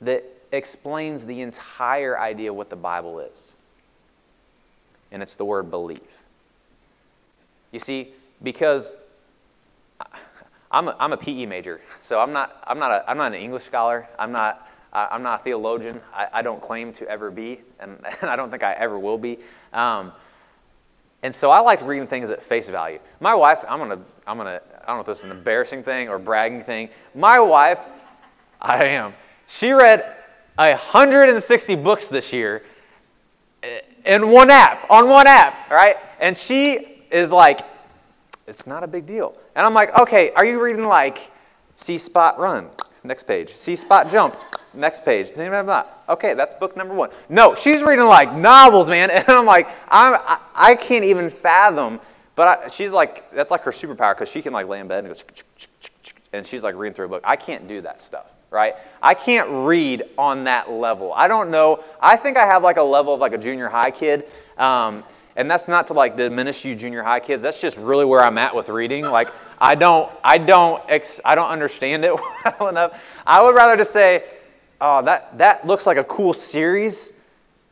[0.00, 3.56] that explains the entire idea of what the Bible is.
[5.10, 6.00] And it's the word believe.
[7.72, 8.94] You see, because
[10.70, 13.40] I'm a, I'm a PE major, so I'm not, I'm, not a, I'm not an
[13.40, 14.08] English scholar.
[14.18, 16.00] I'm not, I'm not a theologian.
[16.12, 19.18] I, I don't claim to ever be, and, and I don't think I ever will
[19.18, 19.38] be.
[19.72, 20.12] Um,
[21.22, 23.00] and so I like reading things at face value.
[23.20, 26.08] My wife, I'm gonna, I'm gonna, I don't know if this is an embarrassing thing
[26.08, 26.90] or bragging thing.
[27.14, 27.80] My wife,
[28.60, 29.14] I am.
[29.46, 30.16] She read
[30.56, 32.62] 160 books this year
[34.04, 35.96] in one app, on one app, right?
[36.20, 37.60] And she is like,
[38.48, 39.36] it's not a big deal.
[39.54, 41.30] And I'm like, okay, are you reading like
[41.76, 42.68] See Spot Run?
[43.04, 43.50] Next page.
[43.50, 44.36] See Spot Jump?
[44.74, 45.30] Next page.
[45.36, 47.10] Okay, that's book number one.
[47.28, 49.10] No, she's reading like novels, man.
[49.28, 52.00] And I'm like, I'm, I, I can't even fathom.
[52.34, 55.04] But I, she's like, that's like her superpower because she can like lay in bed
[55.04, 55.20] and go,
[56.32, 57.22] and she's like reading through a book.
[57.24, 58.74] I can't do that stuff, right?
[59.02, 61.12] I can't read on that level.
[61.12, 61.82] I don't know.
[62.00, 64.26] I think I have like a level of like a junior high kid.
[64.56, 65.02] Um,
[65.38, 67.44] and that's not to like diminish you junior high kids.
[67.44, 69.04] That's just really where I'm at with reading.
[69.04, 72.12] Like, I don't, I don't, ex, I don't understand it
[72.60, 73.02] well enough.
[73.24, 74.24] I would rather just say,
[74.80, 77.12] oh, that, that looks like a cool series.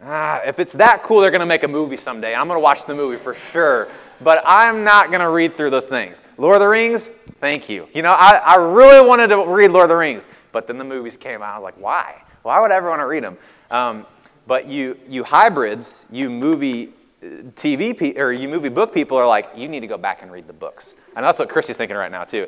[0.00, 2.36] Ah, if it's that cool, they're going to make a movie someday.
[2.36, 3.88] I'm going to watch the movie for sure.
[4.20, 6.22] But I'm not going to read through those things.
[6.38, 7.08] Lord of the Rings,
[7.40, 7.88] thank you.
[7.92, 10.84] You know, I, I really wanted to read Lord of the Rings, but then the
[10.84, 11.50] movies came out.
[11.50, 12.22] I was like, why?
[12.42, 13.36] Why would I ever want to read them?
[13.72, 14.06] Um,
[14.46, 19.50] but you, you hybrids, you movie TV pe- or you movie book people are like,
[19.56, 20.96] you need to go back and read the books.
[21.14, 22.46] And that's what Christy's thinking right now too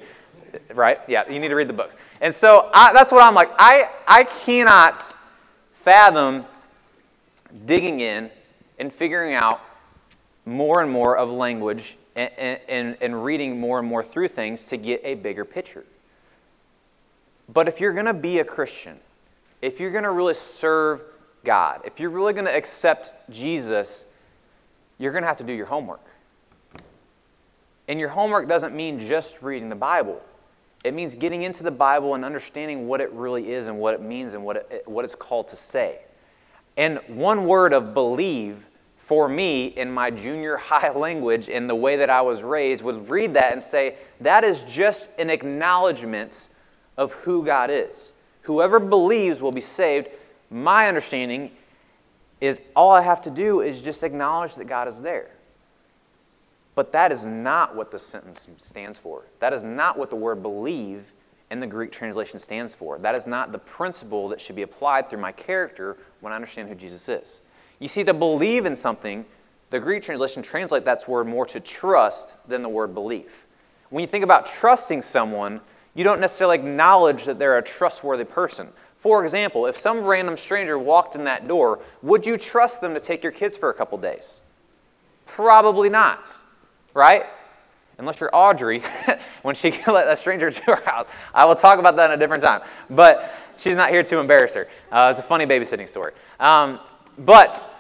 [0.74, 1.00] right?
[1.09, 1.96] Yeah, you need to read the books.
[2.20, 3.50] And so I, that's what I'm like.
[3.59, 5.00] I, I cannot
[5.72, 6.44] fathom
[7.66, 8.31] digging in
[8.78, 9.61] and figuring out
[10.44, 14.76] more and more of language and, and, and reading more and more through things to
[14.76, 15.85] get a bigger picture.
[17.52, 18.98] But if you're going to be a Christian,
[19.62, 21.02] if you're going to really serve
[21.44, 24.07] God, if you're really going to accept Jesus,
[24.99, 26.05] you're going to have to do your homework.
[27.89, 30.21] And your homework doesn't mean just reading the Bible.
[30.85, 34.03] It means getting into the Bible and understanding what it really is and what it
[34.03, 36.01] means and what, it, what it's called to say.
[36.77, 38.67] And one word of believe
[38.99, 43.09] for me in my junior high language in the way that I was raised would
[43.09, 46.51] read that and say, that is just an acknowledgement
[46.97, 48.13] of who God is.
[48.43, 50.09] Whoever believes will be saved.
[50.51, 51.51] My understanding
[52.40, 55.31] is all I have to do is just acknowledge that God is there.
[56.74, 59.24] But that is not what the sentence stands for.
[59.40, 61.12] That is not what the word believe
[61.51, 62.98] in the Greek translation stands for.
[62.98, 66.68] That is not the principle that should be applied through my character when I understand
[66.68, 67.40] who Jesus is.
[67.81, 69.24] You see, to believe in something,
[69.70, 73.46] the Greek translation translates that word more to trust than the word belief.
[73.90, 75.61] When you think about trusting someone,
[75.94, 78.68] you don't necessarily acknowledge that they're a trustworthy person.
[78.99, 83.01] For example, if some random stranger walked in that door, would you trust them to
[83.01, 84.41] take your kids for a couple days?
[85.27, 86.41] Probably not
[86.99, 87.27] right?
[87.99, 88.83] Unless you're Audrey,
[89.43, 91.09] when she can let a stranger to her house.
[91.33, 92.61] I will talk about that in a different time.
[92.91, 94.69] But she's not here to embarrass her.
[94.91, 96.13] Uh, it's a funny babysitting story.
[96.41, 96.81] Um,
[97.19, 97.73] but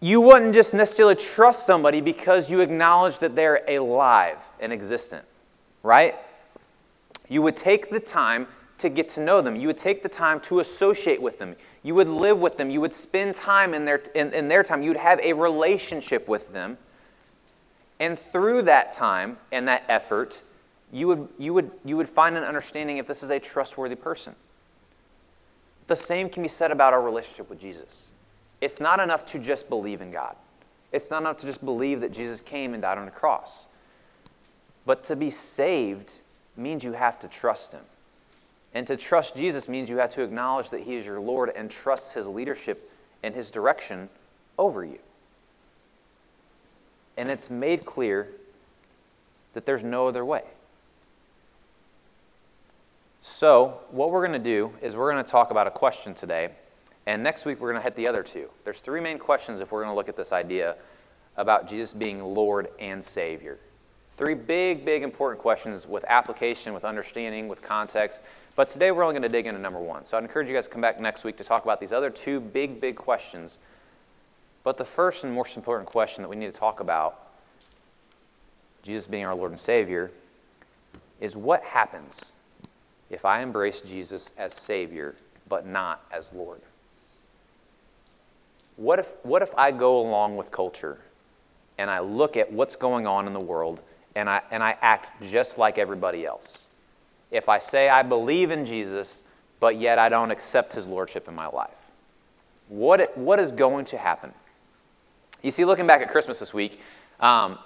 [0.00, 5.24] you wouldn't just necessarily trust somebody because you acknowledge that they're alive and existent,
[5.82, 6.14] right?
[7.28, 8.46] You would take the time
[8.78, 9.56] to get to know them.
[9.56, 11.56] You would take the time to associate with them.
[11.82, 12.70] You would live with them.
[12.70, 14.82] You would spend time in their, in, in their time.
[14.82, 16.76] You would have a relationship with them.
[17.98, 20.42] And through that time and that effort,
[20.92, 24.34] you would, you would, you would find an understanding if this is a trustworthy person.
[25.86, 28.10] The same can be said about our relationship with Jesus.
[28.60, 30.36] It's not enough to just believe in God,
[30.92, 33.66] it's not enough to just believe that Jesus came and died on the cross.
[34.84, 36.20] But to be saved
[36.56, 37.82] means you have to trust Him.
[38.76, 41.70] And to trust Jesus means you have to acknowledge that He is your Lord and
[41.70, 44.10] trust His leadership and His direction
[44.58, 44.98] over you.
[47.16, 48.28] And it's made clear
[49.54, 50.42] that there's no other way.
[53.22, 56.50] So, what we're going to do is we're going to talk about a question today.
[57.06, 58.50] And next week, we're going to hit the other two.
[58.64, 60.76] There's three main questions if we're going to look at this idea
[61.38, 63.58] about Jesus being Lord and Savior.
[64.18, 68.20] Three big, big important questions with application, with understanding, with context.
[68.56, 70.06] But today we're only going to dig into number one.
[70.06, 72.08] So I'd encourage you guys to come back next week to talk about these other
[72.08, 73.58] two big, big questions.
[74.64, 77.20] But the first and most important question that we need to talk about,
[78.82, 80.10] Jesus being our Lord and Savior,
[81.20, 82.32] is what happens
[83.10, 85.14] if I embrace Jesus as Savior
[85.48, 86.60] but not as Lord?
[88.76, 90.98] What if, what if I go along with culture
[91.76, 93.80] and I look at what's going on in the world
[94.14, 96.68] and I, and I act just like everybody else?
[97.30, 99.22] If I say I believe in Jesus,
[99.60, 101.70] but yet I don't accept his lordship in my life?
[102.68, 104.32] What, what is going to happen?
[105.42, 106.80] You see, looking back at Christmas this week,
[107.20, 107.58] um,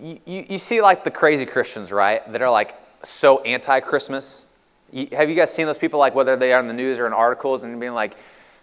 [0.00, 4.46] you, you, see like the crazy Christians, right, that are like so anti Christmas.
[5.12, 7.12] Have you guys seen those people, like whether they are in the news or in
[7.12, 8.16] articles, and being like,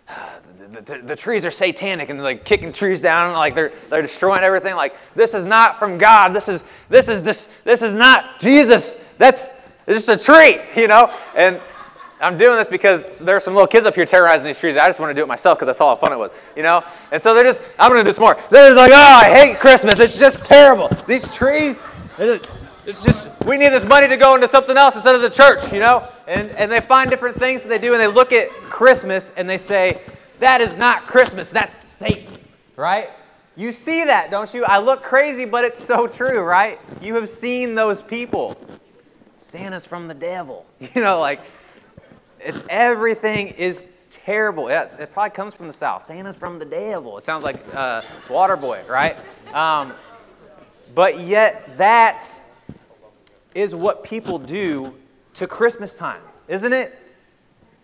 [0.71, 4.01] the, the, the, trees are satanic and like kicking trees down and like they're, they're
[4.01, 7.93] destroying everything like this is not from god this is this is this this is
[7.93, 9.49] not jesus that's
[9.89, 11.13] it's just a tree, you know?
[11.35, 11.59] And
[12.21, 14.77] I'm doing this because there are some little kids up here terrorizing these trees.
[14.77, 16.63] I just want to do it myself because I saw how fun it was, you
[16.63, 16.83] know?
[17.11, 18.37] And so they're just, I'm going to do this more.
[18.51, 19.99] They're just like, oh, I hate Christmas.
[19.99, 20.89] It's just terrible.
[21.07, 21.79] These trees,
[22.19, 25.71] it's just, we need this money to go into something else instead of the church,
[25.71, 26.07] you know?
[26.27, 29.49] And, and they find different things that they do and they look at Christmas and
[29.49, 30.01] they say,
[30.39, 32.37] that is not Christmas, that's Satan,
[32.75, 33.09] right?
[33.55, 34.63] You see that, don't you?
[34.65, 36.79] I look crazy, but it's so true, right?
[37.01, 38.57] You have seen those people.
[39.49, 40.65] Santa's from the devil.
[40.95, 41.41] You know, like,
[42.39, 44.69] it's everything is terrible.
[44.69, 46.05] It, it probably comes from the South.
[46.05, 47.17] Santa's from the devil.
[47.17, 49.17] It sounds like uh, Waterboy, right?
[49.53, 49.93] Um,
[50.95, 52.29] but yet, that
[53.55, 54.93] is what people do
[55.33, 56.97] to Christmas time, isn't it?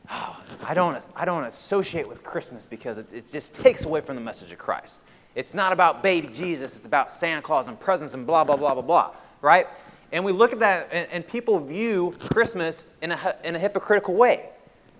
[0.09, 4.15] Oh, I, don't, I don't associate with Christmas because it, it just takes away from
[4.15, 5.01] the message of Christ.
[5.33, 8.73] It's not about baby Jesus, it's about Santa Claus and presents and blah, blah, blah,
[8.73, 9.67] blah, blah, right?
[10.11, 14.13] And we look at that, and, and people view Christmas in a, in a hypocritical
[14.13, 14.49] way.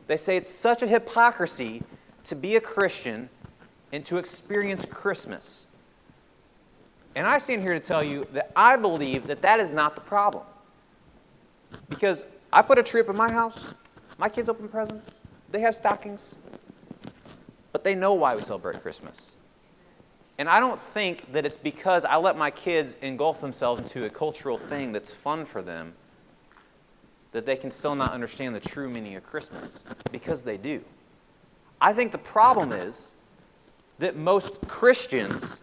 [0.08, 1.84] They say it's such a hypocrisy
[2.26, 3.30] to be a Christian
[3.92, 5.68] and to experience Christmas.
[7.16, 10.02] And I stand here to tell you that I believe that that is not the
[10.02, 10.44] problem.
[11.90, 13.58] Because I put a tree up in my house,
[14.18, 16.36] my kids open presents, they have stockings,
[17.72, 19.38] but they know why we celebrate Christmas.
[20.38, 24.10] And I don't think that it's because I let my kids engulf themselves into a
[24.10, 25.94] cultural thing that's fun for them
[27.32, 30.82] that they can still not understand the true meaning of Christmas, because they do.
[31.82, 33.12] I think the problem is
[34.00, 35.60] that most Christians,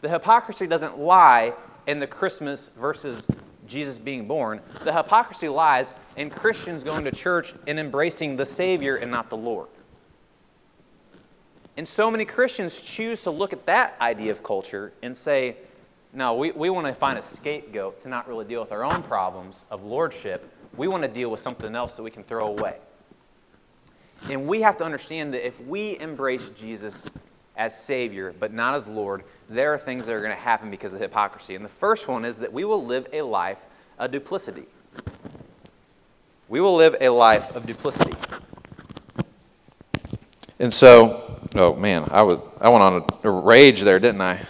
[0.00, 1.52] the hypocrisy doesn't lie
[1.86, 3.28] in the Christmas versus
[3.66, 4.60] Jesus being born.
[4.82, 9.36] The hypocrisy lies in Christians going to church and embracing the Savior and not the
[9.36, 9.68] Lord.
[11.76, 15.56] And so many Christians choose to look at that idea of culture and say,
[16.12, 19.02] no, we, we want to find a scapegoat to not really deal with our own
[19.02, 20.48] problems of lordship.
[20.76, 22.76] We want to deal with something else that we can throw away.
[24.30, 27.10] And we have to understand that if we embrace Jesus
[27.56, 30.94] as Savior, but not as Lord, there are things that are going to happen because
[30.94, 31.56] of hypocrisy.
[31.56, 33.58] And the first one is that we will live a life
[33.98, 34.64] of duplicity.
[36.48, 38.16] We will live a life of duplicity.
[40.58, 41.24] And so,
[41.56, 44.40] Oh man, I was I went on a, a rage there, didn't I?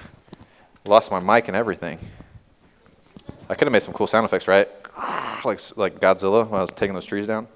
[0.87, 1.99] Lost my mic and everything.
[3.51, 4.69] I could have made some cool sound effects, right?
[5.45, 7.47] Like like Godzilla when I was taking those trees down.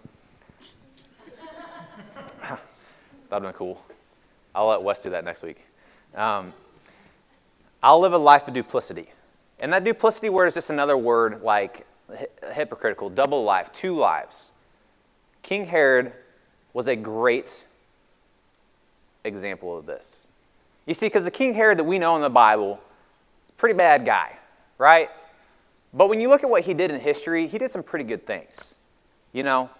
[3.30, 3.82] That'd been cool.
[4.54, 5.64] I'll let Wes do that next week.
[6.14, 6.52] Um,
[7.82, 9.10] I'll live a life of duplicity.
[9.60, 11.86] And that duplicity word is just another word like
[12.52, 14.50] hypocritical, double life, two lives.
[15.42, 16.12] King Herod
[16.74, 17.64] was a great
[19.28, 20.26] example of this.
[20.86, 22.80] You see, because the King Herod that we know in the Bible
[23.46, 24.36] is a pretty bad guy,
[24.78, 25.10] right?
[25.92, 28.26] But when you look at what he did in history, he did some pretty good
[28.26, 28.76] things.
[29.32, 29.70] You know,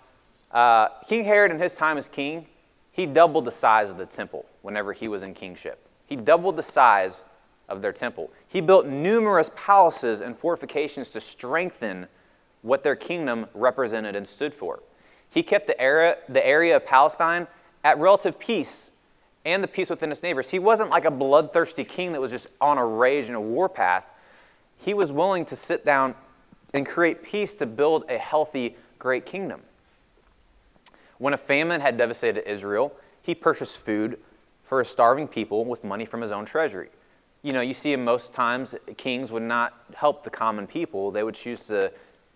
[0.53, 2.47] uh, King Herod in his time as king,
[2.93, 5.79] he doubled the size of the temple whenever he was in kingship.
[6.07, 7.23] He doubled the size
[7.69, 8.31] of their temple.
[8.49, 12.07] He built numerous palaces and fortifications to strengthen
[12.63, 14.83] what their kingdom represented and stood for.
[15.31, 17.47] He kept the area, the area of Palestine
[17.85, 18.91] at relative peace
[19.45, 20.51] and the peace within his neighbors.
[20.51, 24.13] He wasn't like a bloodthirsty king that was just on a rage and a warpath.
[24.77, 26.15] He was willing to sit down
[26.75, 29.63] and create peace to build a healthy, great kingdom.
[31.19, 34.19] When a famine had devastated Israel, he purchased food
[34.65, 36.91] for his starving people with money from his own treasury.
[37.43, 41.35] You know, you see most times kings would not help the common people, they would
[41.35, 41.93] choose to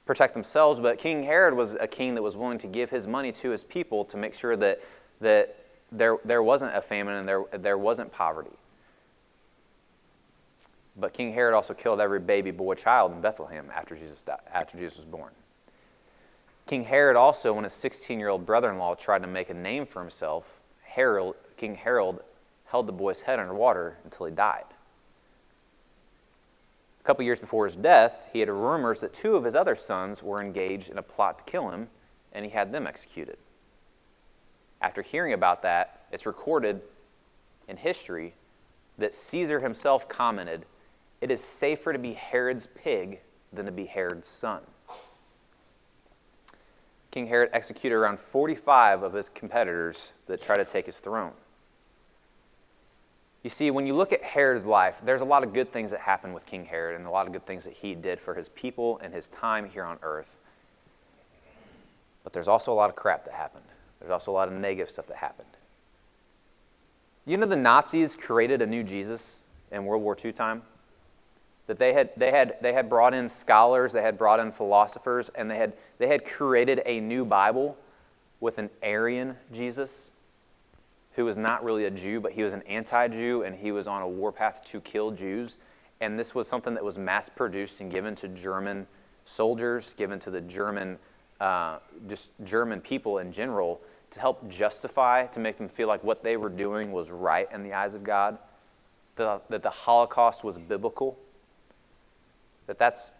[0.07, 0.80] protect themselves.
[0.80, 3.62] But King Herod was a king that was willing to give his money to his
[3.62, 4.80] people to make sure that,
[5.20, 5.61] that
[5.93, 8.51] there, there wasn't a famine and there, there wasn't poverty.
[10.97, 14.78] But King Herod also killed every baby boy child in Bethlehem after Jesus, died, after
[14.78, 15.30] Jesus was born.
[16.66, 19.55] King Herod also, when his 16 year old brother in law tried to make a
[19.55, 20.61] name for himself,
[21.57, 22.16] King Herod
[22.66, 24.64] held the boy's head underwater until he died.
[27.01, 30.22] A couple years before his death, he had rumors that two of his other sons
[30.22, 31.88] were engaged in a plot to kill him,
[32.32, 33.38] and he had them executed.
[34.83, 36.83] After hearing about that, it's recorded
[37.68, 38.35] in history
[38.99, 40.66] that Caesar himself commented,
[41.20, 43.20] It is safer to be Herod's pig
[43.53, 44.62] than to be Herod's son.
[47.12, 51.33] King Herod executed around 45 of his competitors that tried to take his throne.
[53.43, 56.01] You see, when you look at Herod's life, there's a lot of good things that
[56.01, 58.49] happened with King Herod and a lot of good things that he did for his
[58.51, 60.39] people and his time here on earth.
[62.24, 63.64] But there's also a lot of crap that happened.
[64.03, 65.48] There's also a lot of negative stuff that happened.
[67.24, 69.28] You know, the Nazis created a new Jesus
[69.70, 70.62] in World War II time?
[71.68, 75.30] That they had, they, had, they had brought in scholars, they had brought in philosophers,
[75.36, 77.78] and they had, they had created a new Bible
[78.40, 80.11] with an Aryan Jesus
[81.14, 83.86] who was not really a Jew, but he was an anti Jew and he was
[83.86, 85.59] on a warpath to kill Jews.
[86.00, 88.88] And this was something that was mass produced and given to German
[89.24, 90.98] soldiers, given to the German,
[91.40, 91.78] uh,
[92.09, 93.80] just German people in general
[94.12, 97.62] to help justify, to make them feel like what they were doing was right in
[97.62, 98.38] the eyes of God,
[99.16, 101.18] that the Holocaust was biblical,
[102.66, 103.14] that that's,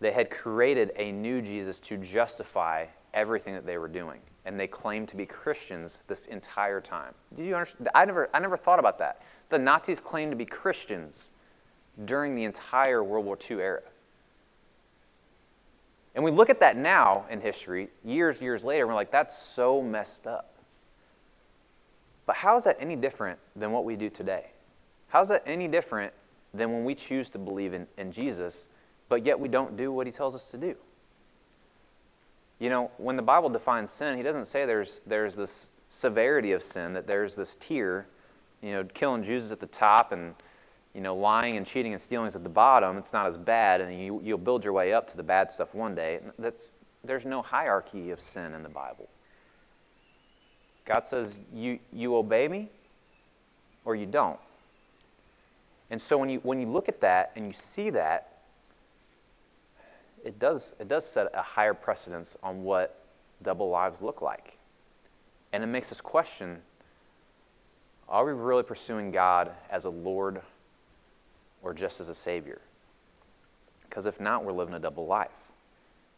[0.00, 4.68] they had created a new Jesus to justify everything that they were doing and they
[4.68, 7.12] claimed to be Christians this entire time.
[7.36, 7.88] Did you understand?
[7.94, 9.22] I never, I never thought about that.
[9.48, 11.32] The Nazis claimed to be Christians
[12.04, 13.82] during the entire World War II era.
[16.16, 19.36] And we look at that now in history, years, years later, and we're like, that's
[19.36, 20.54] so messed up.
[22.24, 24.46] But how is that any different than what we do today?
[25.08, 26.14] How is that any different
[26.54, 28.66] than when we choose to believe in, in Jesus,
[29.10, 30.74] but yet we don't do what he tells us to do?
[32.58, 36.62] You know, when the Bible defines sin, he doesn't say there's, there's this severity of
[36.62, 38.06] sin, that there's this tier,
[38.62, 40.34] you know, killing Jews at the top and,
[40.96, 42.96] you know, lying and cheating and stealing is at the bottom.
[42.96, 45.74] It's not as bad, and you, you'll build your way up to the bad stuff
[45.74, 46.20] one day.
[46.38, 46.72] That's,
[47.04, 49.06] there's no hierarchy of sin in the Bible.
[50.86, 52.70] God says, you, you obey me
[53.84, 54.38] or you don't.
[55.90, 58.38] And so when you, when you look at that and you see that,
[60.24, 63.04] it does, it does set a higher precedence on what
[63.42, 64.56] double lives look like.
[65.52, 66.62] And it makes us question
[68.08, 70.40] are we really pursuing God as a Lord
[71.66, 72.60] or just as a Savior?
[73.82, 75.30] Because if not, we're living a double life.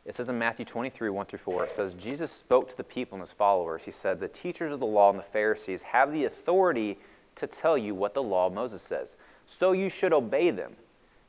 [0.04, 3.16] It says in Matthew 23, 1 through 4, it says, Jesus spoke to the people
[3.16, 3.84] and his followers.
[3.84, 6.98] He said, The teachers of the law and the Pharisees have the authority
[7.36, 9.16] to tell you what the law of Moses says.
[9.46, 10.76] So you should obey them.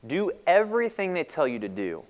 [0.07, 2.03] Do everything they tell you to do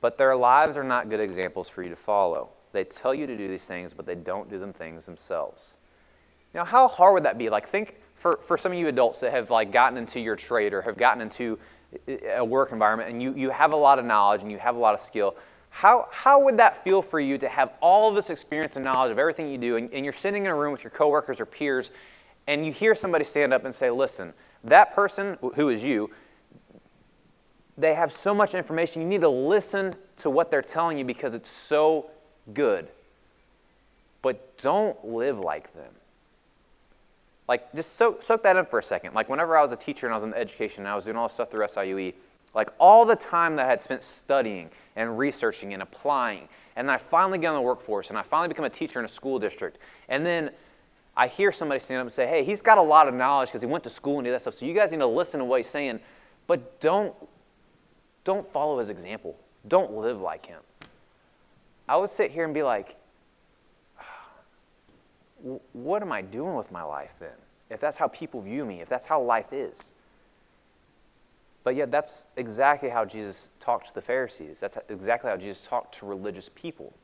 [0.00, 2.50] but their lives are not good examples for you to follow.
[2.72, 5.74] They tell you to do these things, but they don't do them things themselves.
[6.54, 7.50] Now, how hard would that be?
[7.50, 10.74] Like, think for, for some of you adults that have like gotten into your trade
[10.74, 11.58] or have gotten into
[12.06, 14.76] eh, a work environment and you, you have a lot of knowledge and you have
[14.76, 15.36] a lot of skill.
[15.70, 19.12] How, how would that feel for you to have all of this experience and knowledge
[19.12, 21.46] of everything you do and, and you're sitting in a room with your coworkers or
[21.46, 21.90] peers
[22.46, 24.32] and you hear somebody stand up and say, listen,
[24.64, 26.10] that person who is you
[27.78, 29.00] they have so much information.
[29.00, 32.10] You need to listen to what they're telling you because it's so
[32.52, 32.88] good.
[34.20, 35.92] But don't live like them.
[37.48, 39.14] Like, just soak, soak that in for a second.
[39.14, 41.16] Like, whenever I was a teacher and I was in education and I was doing
[41.16, 42.14] all this stuff through SIUE,
[42.54, 46.98] like, all the time that I had spent studying and researching and applying, and I
[46.98, 49.78] finally get in the workforce and I finally become a teacher in a school district,
[50.08, 50.50] and then
[51.16, 53.62] I hear somebody stand up and say, hey, he's got a lot of knowledge because
[53.62, 55.44] he went to school and did that stuff, so you guys need to listen to
[55.44, 56.00] what he's saying,
[56.46, 57.14] but don't
[58.28, 59.38] don't follow his example.
[59.68, 60.60] Don't live like him.
[61.88, 62.97] I would sit here and be like,
[65.72, 67.36] what am I doing with my life then?
[67.70, 69.92] If that's how people view me, if that's how life is.
[71.64, 74.58] But yet, that's exactly how Jesus talked to the Pharisees.
[74.58, 76.94] That's exactly how Jesus talked to religious people.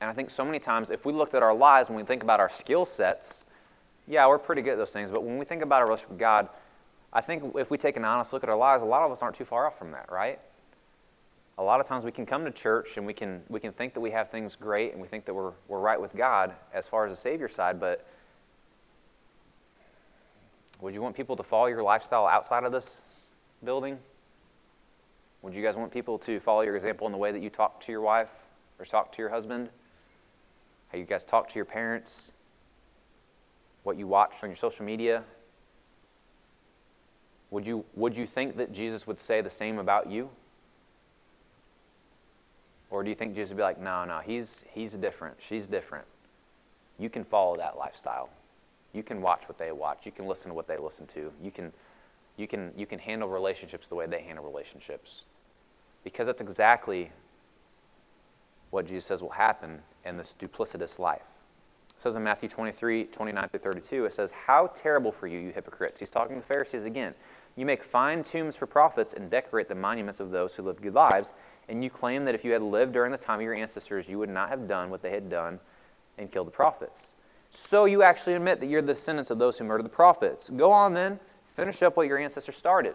[0.00, 2.22] And I think so many times, if we looked at our lives, when we think
[2.22, 3.44] about our skill sets,
[4.06, 5.10] yeah, we're pretty good at those things.
[5.10, 6.48] But when we think about our relationship with God,
[7.12, 9.22] I think if we take an honest look at our lives, a lot of us
[9.22, 10.38] aren't too far off from that, right?
[11.58, 13.92] A lot of times we can come to church and we can, we can think
[13.94, 16.86] that we have things great and we think that we're, we're right with God as
[16.88, 18.06] far as the Savior side, but
[20.80, 23.02] would you want people to follow your lifestyle outside of this
[23.64, 23.98] building?
[25.42, 27.80] Would you guys want people to follow your example in the way that you talk
[27.80, 28.30] to your wife
[28.78, 29.68] or talk to your husband?
[30.92, 32.32] How you guys talk to your parents?
[33.88, 35.24] what you watch on your social media?
[37.50, 40.28] Would you, would you think that Jesus would say the same about you?
[42.90, 45.36] Or do you think Jesus would be like, no, no, he's, he's different.
[45.38, 46.06] She's different.
[46.98, 48.30] You can follow that lifestyle.
[48.92, 50.00] You can watch what they watch.
[50.04, 51.30] You can listen to what they listen to.
[51.42, 51.72] You can,
[52.36, 55.24] you can, you can handle relationships the way they handle relationships.
[56.02, 57.10] Because that's exactly
[58.70, 61.22] what Jesus says will happen in this duplicitous life.
[61.94, 65.50] It says in Matthew 23, 29 through 32, it says, How terrible for you, you
[65.50, 65.98] hypocrites.
[65.98, 67.14] He's talking to the Pharisees again.
[67.56, 70.94] You make fine tombs for prophets and decorate the monuments of those who live good
[70.94, 71.32] lives,
[71.68, 74.18] and you claim that if you had lived during the time of your ancestors, you
[74.18, 75.60] would not have done what they had done
[76.16, 77.12] and killed the prophets.
[77.50, 80.50] So you actually admit that you're the descendants of those who murdered the prophets.
[80.50, 81.18] Go on then,
[81.56, 82.94] finish up what your ancestors started.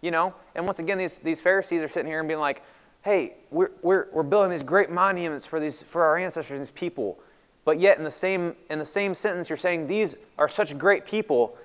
[0.00, 2.62] You know, and once again, these, these Pharisees are sitting here and being like,
[3.02, 6.70] hey, we're, we're, we're building these great monuments for, these, for our ancestors, and these
[6.70, 7.18] people.
[7.64, 11.06] But yet, in the, same, in the same sentence, you're saying these are such great
[11.06, 11.56] people.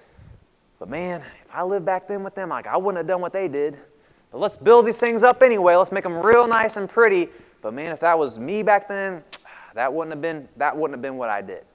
[0.79, 3.33] But man, if I lived back then with them, like I wouldn't have done what
[3.33, 3.77] they did.
[4.31, 5.75] But let's build these things up anyway.
[5.75, 7.29] Let's make them real nice and pretty.
[7.61, 9.23] But man, if that was me back then,
[9.73, 11.65] that wouldn't have been, that wouldn't have been what I did.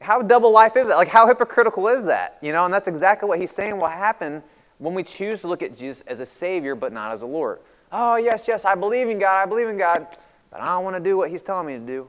[0.00, 0.96] How double life is that?
[0.96, 2.38] Like, how hypocritical is that?
[2.42, 4.42] You know, and that's exactly what he's saying will happen
[4.78, 7.60] when we choose to look at Jesus as a Savior but not as a Lord.
[7.92, 10.06] Oh, yes, yes, I believe in God, I believe in God,
[10.50, 12.08] but I don't want to do what He's telling me to do.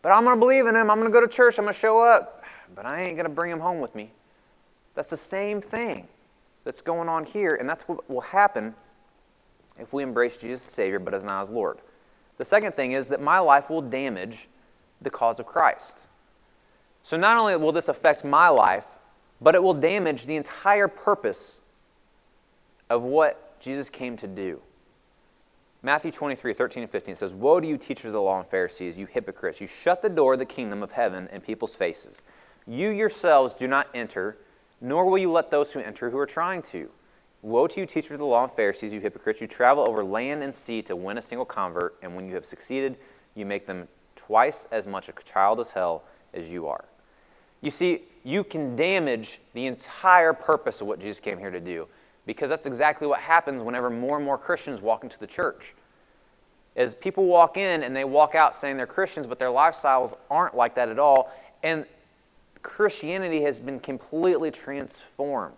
[0.00, 1.74] But I'm going to believe in Him, I'm going to go to church, I'm going
[1.74, 4.12] to show up, but I ain't going to bring Him home with me.
[4.94, 6.06] That's the same thing
[6.64, 8.74] that's going on here, and that's what will happen
[9.78, 11.78] if we embrace Jesus as Savior but as not as Lord.
[12.38, 14.48] The second thing is that my life will damage
[15.00, 16.06] the cause of Christ.
[17.02, 18.86] So not only will this affect my life,
[19.40, 21.60] but it will damage the entire purpose
[22.88, 24.60] of what Jesus came to do.
[25.84, 28.96] Matthew 23, 13 and 15 says, Woe to you, teachers of the law and Pharisees,
[28.96, 29.60] you hypocrites!
[29.60, 32.22] You shut the door of the kingdom of heaven in people's faces.
[32.68, 34.36] You yourselves do not enter,
[34.82, 36.90] nor will you let those who enter who are trying to.
[37.40, 39.40] Woe to you, teachers of the law and Pharisees, you hypocrites!
[39.40, 42.44] You travel over land and sea to win a single convert, and when you have
[42.44, 42.98] succeeded,
[43.34, 46.02] you make them twice as much a child as hell
[46.34, 46.84] as you are.
[47.62, 51.86] You see, you can damage the entire purpose of what Jesus came here to do
[52.26, 55.74] because that's exactly what happens whenever more and more Christians walk into the church.
[56.76, 60.56] As people walk in and they walk out saying they're Christians, but their lifestyles aren't
[60.56, 61.84] like that at all, and
[62.62, 65.56] Christianity has been completely transformed.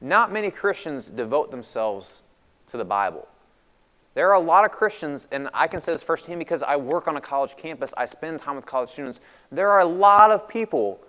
[0.00, 2.22] Not many Christians devote themselves
[2.70, 3.26] to the Bible.
[4.14, 7.08] There are a lot of Christians, and I can say this firsthand because I work
[7.08, 9.20] on a college campus, I spend time with college students.
[9.50, 11.00] There are a lot of people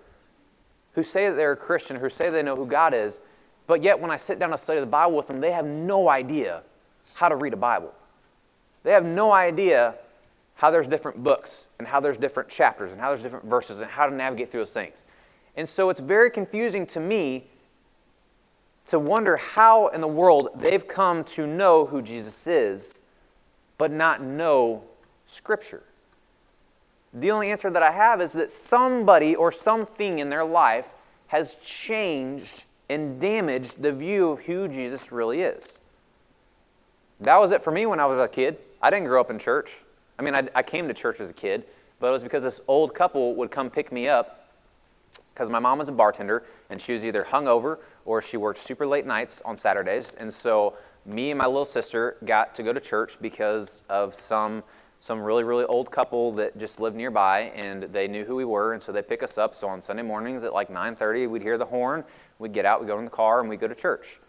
[0.94, 3.22] who say that they're a Christian, who say they know who God is,
[3.70, 6.10] but yet, when I sit down to study the Bible with them, they have no
[6.10, 6.64] idea
[7.14, 7.94] how to read a Bible.
[8.82, 9.94] They have no idea
[10.60, 13.90] how there's different books and how there's different chapters and how there's different verses and
[13.90, 15.06] how to navigate through those things.
[15.56, 17.46] And so it's very confusing to me
[18.88, 22.94] to wonder how in the world they've come to know who Jesus is,
[23.78, 24.84] but not know
[25.28, 25.84] Scripture.
[27.14, 30.88] The only answer that I have is that somebody or something in their life
[31.28, 35.80] has changed and damaged the view of who Jesus really is.
[37.22, 38.58] That was it for me when I was a kid.
[38.82, 39.86] I didn't grow up in church.
[40.20, 41.66] I mean, I, I came to church as a kid,
[42.00, 44.52] but it was because this old couple would come pick me up
[45.34, 48.86] because my mom was a bartender and she was either hungover or she worked super
[48.86, 50.14] late nights on Saturdays.
[50.14, 54.64] And so me and my little sister got to go to church because of some
[55.02, 58.74] some really really old couple that just lived nearby and they knew who we were
[58.74, 61.58] and so they pick us up so on sunday mornings at like 9.30 we'd hear
[61.58, 62.04] the horn
[62.40, 64.20] We'd get out, we'd go in the car, and we'd go to church.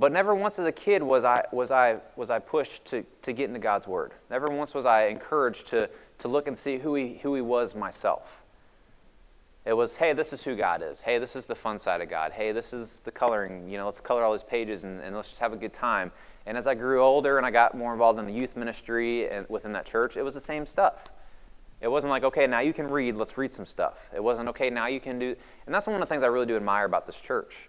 [0.00, 3.34] But never once as a kid was I, was I, was I pushed to, to
[3.34, 4.12] get into God's Word.
[4.30, 5.90] Never once was I encouraged to,
[6.20, 8.42] to look and see who he, who he was myself.
[9.66, 11.02] It was, hey, this is who God is.
[11.02, 12.32] Hey, this is the fun side of God.
[12.32, 13.68] Hey, this is the coloring.
[13.68, 16.12] You know, let's color all these pages and, and let's just have a good time.
[16.46, 19.46] And as I grew older and I got more involved in the youth ministry and
[19.50, 21.10] within that church, it was the same stuff.
[21.82, 24.08] It wasn't like, okay, now you can read, let's read some stuff.
[24.14, 25.36] It wasn't, okay, now you can do.
[25.66, 27.68] And that's one of the things I really do admire about this church.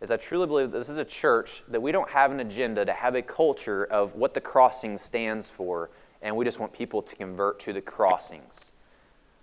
[0.00, 2.84] Is I truly believe that this is a church that we don't have an agenda
[2.84, 5.90] to have a culture of what the crossing stands for,
[6.22, 8.72] and we just want people to convert to the crossings.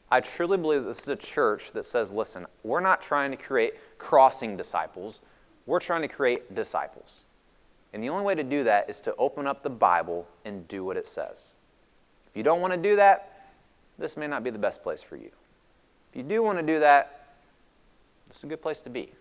[0.10, 3.38] I truly believe that this is a church that says, listen, we're not trying to
[3.38, 5.20] create crossing disciples,
[5.66, 7.22] we're trying to create disciples.
[7.92, 10.86] And the only way to do that is to open up the Bible and do
[10.86, 11.56] what it says.
[12.28, 13.52] If you don't want to do that,
[13.98, 15.32] this may not be the best place for you.
[16.12, 17.28] If you do want to do that,
[18.28, 19.12] this is a good place to be.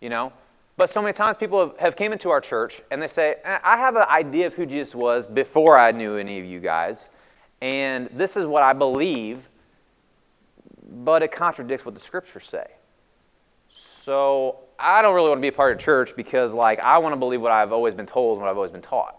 [0.00, 0.32] You know?
[0.76, 3.76] But so many times people have, have came into our church and they say, I
[3.76, 7.10] have an idea of who Jesus was before I knew any of you guys,
[7.60, 9.46] and this is what I believe,
[11.04, 12.66] but it contradicts what the scriptures say.
[14.02, 17.12] So I don't really want to be a part of church because, like, I want
[17.12, 19.16] to believe what I've always been told and what I've always been taught.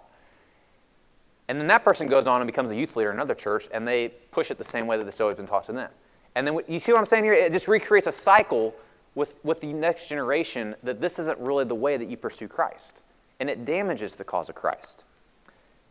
[1.47, 3.87] And then that person goes on and becomes a youth leader in another church, and
[3.87, 5.91] they push it the same way that it's always been taught to them.
[6.33, 7.33] And then you see what I'm saying here?
[7.33, 8.73] It just recreates a cycle
[9.15, 13.01] with, with the next generation that this isn't really the way that you pursue Christ.
[13.39, 15.03] And it damages the cause of Christ.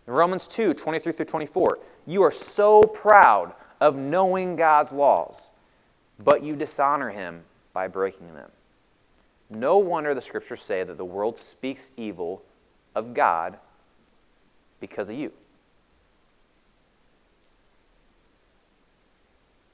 [0.06, 5.50] In Romans 2 23 through 24, you are so proud of knowing God's laws,
[6.18, 7.42] but you dishonor him
[7.72, 8.50] by breaking them.
[9.48, 12.42] No wonder the scriptures say that the world speaks evil
[12.94, 13.58] of God
[14.80, 15.32] because of you.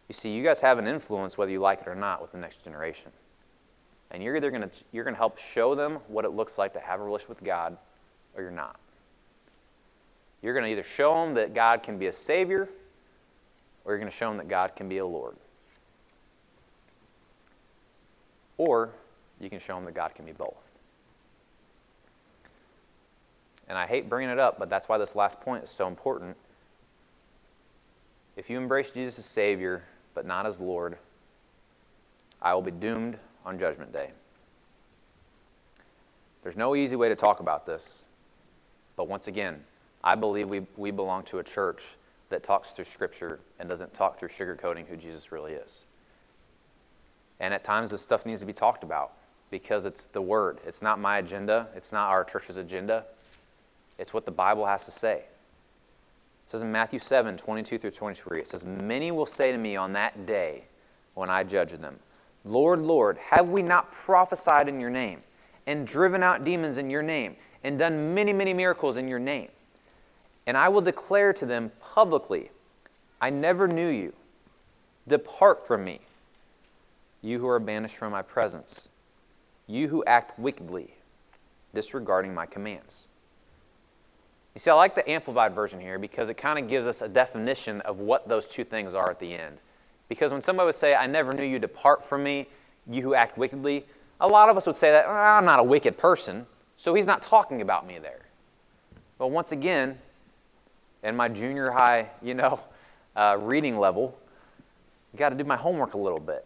[0.09, 2.39] You see, you guys have an influence, whether you like it or not, with the
[2.39, 3.11] next generation.
[4.11, 6.75] And you're either going to you're going to help show them what it looks like
[6.75, 7.77] to have a relationship with God,
[8.37, 8.77] or you're not.
[10.43, 12.69] You're going to either show them that God can be a Savior,
[13.85, 15.37] or you're going to show them that God can be a Lord.
[18.59, 18.91] Or
[19.41, 20.55] you can show them that God can be both.
[23.69, 26.37] And I hate bringing it up, but that's why this last point is so important.
[28.37, 29.83] If you embrace Jesus as Savior,
[30.15, 30.99] but not as Lord,
[32.41, 34.11] I will be doomed on Judgment Day.
[36.43, 38.05] There's no easy way to talk about this,
[38.97, 39.65] but once again,
[40.05, 41.97] I believe we, we belong to a church
[42.29, 45.85] that talks through Scripture and doesn't talk through sugarcoating who Jesus really is.
[47.41, 49.13] And at times, this stuff needs to be talked about
[49.51, 50.59] because it's the Word.
[50.67, 53.05] It's not my agenda, it's not our church's agenda,
[53.99, 55.19] it's what the Bible has to say.
[55.19, 59.77] It says in Matthew 7 22 through 23, it says, Many will say to me
[59.77, 60.65] on that day
[61.15, 61.99] when I judge them,
[62.47, 65.23] Lord, Lord, have we not prophesied in your name,
[65.67, 69.49] and driven out demons in your name, and done many, many miracles in your name?
[70.47, 72.51] And I will declare to them publicly,
[73.21, 74.13] I never knew you.
[75.09, 76.01] Depart from me,
[77.21, 78.89] you who are banished from my presence,
[79.67, 80.95] you who act wickedly,
[81.75, 83.07] disregarding my commands.
[84.55, 87.09] You see, I like the amplified version here because it kind of gives us a
[87.09, 89.59] definition of what those two things are at the end.
[90.09, 92.47] Because when somebody would say, I never knew you, depart from me,
[92.89, 93.85] you who act wickedly,
[94.21, 96.47] a lot of us would say that, I'm not a wicked person,
[96.77, 98.21] so he's not talking about me there.
[99.19, 99.99] But once again,
[101.03, 102.61] in my junior high, you know,
[103.17, 104.17] uh, reading level,
[105.15, 106.45] I got to do my homework a little bit.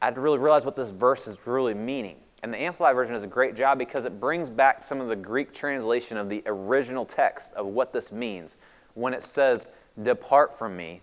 [0.00, 2.16] I had to really realize what this verse is really meaning.
[2.42, 5.16] And the Amplified Version does a great job because it brings back some of the
[5.16, 8.56] Greek translation of the original text of what this means.
[8.92, 9.66] When it says,
[10.02, 11.00] Depart from me,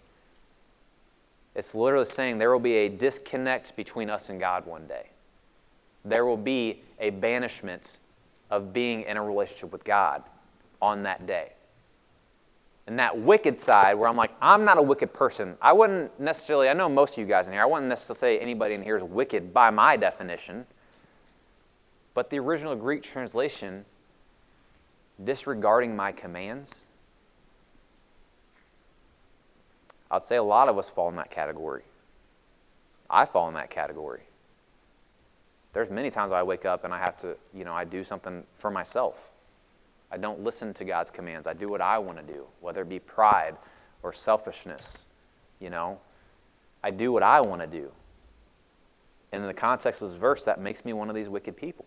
[1.56, 5.10] it's literally saying there will be a disconnect between us and God one day.
[6.06, 8.00] There will be a banishment
[8.50, 10.24] of being in a relationship with God
[10.82, 11.52] on that day.
[12.88, 15.56] And that wicked side, where I'm like, I'm not a wicked person.
[15.62, 18.40] I wouldn't necessarily, I know most of you guys in here, I wouldn't necessarily say
[18.44, 20.66] anybody in here is wicked by my definition.
[22.14, 23.86] But the original Greek translation,
[25.24, 26.88] disregarding my commands,
[30.12, 31.84] I'd say a lot of us fall in that category.
[33.10, 34.22] I fall in that category.
[35.74, 38.44] There's many times I wake up and I have to, you know, I do something
[38.58, 39.32] for myself.
[40.12, 41.48] I don't listen to God's commands.
[41.48, 43.56] I do what I want to do, whether it be pride
[44.04, 45.06] or selfishness,
[45.62, 45.98] you know.
[46.84, 47.90] I do what I want to do.
[49.32, 51.86] And in the context of this verse, that makes me one of these wicked people.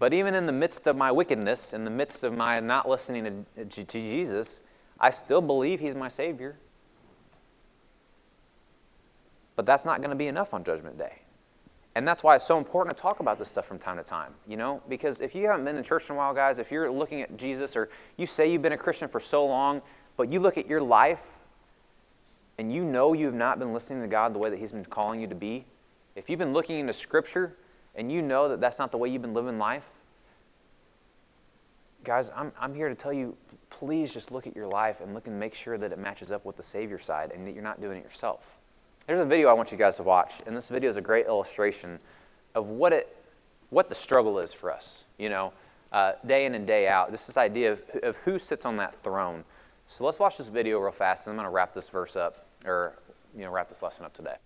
[0.00, 3.46] But even in the midst of my wickedness, in the midst of my not listening
[3.56, 4.62] to, to Jesus,
[5.02, 6.56] I still believe He's my Savior.
[9.56, 11.18] But that's not going to be enough on Judgment Day.
[11.94, 14.32] And that's why it's so important to talk about this stuff from time to time,
[14.48, 14.80] you know?
[14.88, 17.36] Because if you haven't been in church in a while, guys, if you're looking at
[17.36, 19.82] Jesus or you say you've been a Christian for so long,
[20.16, 21.22] but you look at your life
[22.56, 25.20] and you know you've not been listening to God the way that He's been calling
[25.20, 25.66] you to be,
[26.16, 27.56] if you've been looking into Scripture
[27.94, 29.84] and you know that that's not the way you've been living life,
[32.04, 33.36] guys, I'm, I'm here to tell you
[33.70, 36.44] please just look at your life and look and make sure that it matches up
[36.44, 38.58] with the Savior side and that you're not doing it yourself.
[39.06, 41.26] There's a video I want you guys to watch, and this video is a great
[41.26, 41.98] illustration
[42.54, 43.16] of what, it,
[43.70, 45.52] what the struggle is for us, you know,
[45.90, 47.10] uh, day in and day out.
[47.10, 49.44] This is this idea of, of who sits on that throne.
[49.88, 52.46] So let's watch this video real fast, and I'm going to wrap this verse up,
[52.64, 52.94] or,
[53.36, 54.36] you know, wrap this lesson up today.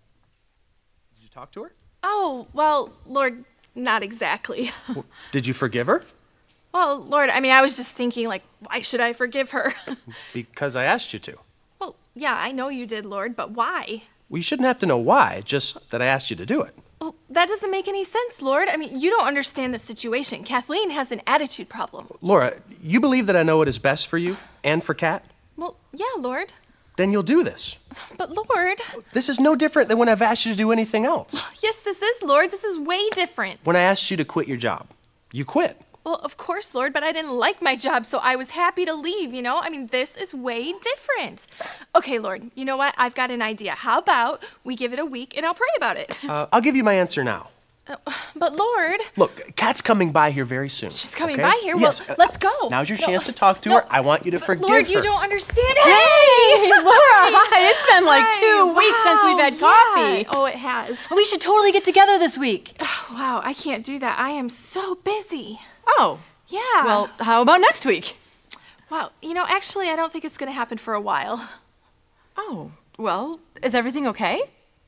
[1.16, 1.72] Did you talk to her?
[2.02, 3.44] Oh, well, Lord,
[3.74, 4.70] not exactly.
[5.32, 6.02] Did you forgive her?
[6.72, 9.72] Well, Lord, I mean, I was just thinking, like, why should I forgive her?
[10.32, 11.38] Because I asked you to.
[11.80, 14.02] well, yeah, I know you did, Lord, but why?
[14.28, 16.74] Well, you shouldn't have to know why, just that I asked you to do it.
[17.00, 18.68] Well, that doesn't make any sense, Lord.
[18.68, 20.44] I mean, you don't understand the situation.
[20.44, 22.08] Kathleen has an attitude problem.
[22.20, 22.52] Laura,
[22.82, 25.24] you believe that I know what is best for you and for Kat?
[25.56, 26.52] Well, yeah, Lord.
[26.96, 27.76] then you'll do this.
[28.16, 28.80] But Lord,
[29.12, 31.44] This is no different than when I've asked you to do anything else.
[31.62, 32.50] yes, this is, Lord.
[32.50, 33.60] This is way different.
[33.64, 34.88] When I asked you to quit your job,
[35.32, 35.80] you quit.
[36.06, 38.94] Well, of course, Lord, but I didn't like my job, so I was happy to
[38.94, 39.58] leave, you know?
[39.58, 41.48] I mean, this is way different.
[41.96, 42.94] Okay, Lord, you know what?
[42.96, 43.72] I've got an idea.
[43.72, 46.16] How about we give it a week and I'll pray about it?
[46.24, 47.48] Uh, I'll give you my answer now.
[48.36, 50.90] But Lord, Look, Kat's coming by here very soon.
[50.90, 51.42] She's coming okay?
[51.42, 51.74] by here?
[51.74, 52.50] Well, Yes, uh, let's go.
[52.68, 53.76] Now's your No, chance to talk to no.
[53.76, 53.86] her.
[53.90, 54.92] I want you to forgive Lord, her.
[54.92, 55.66] you don't understand.
[55.70, 55.84] It!
[55.84, 57.68] Hey, Laura, hi.
[57.70, 60.26] It's been like Hi, two weeks since we've had wow, coffee.
[60.30, 60.98] Oh, it has.
[61.14, 62.80] We should totally get together this week.
[63.12, 64.18] Wow, I can't do that.
[64.18, 65.60] I am so busy.
[65.86, 66.84] Oh, Yeah.
[66.84, 68.16] well, how about next week?
[68.90, 69.10] wow.
[69.22, 71.48] You know, actually, I don't think it's going to happen for a while.
[72.36, 74.42] Oh, well, is everything okay?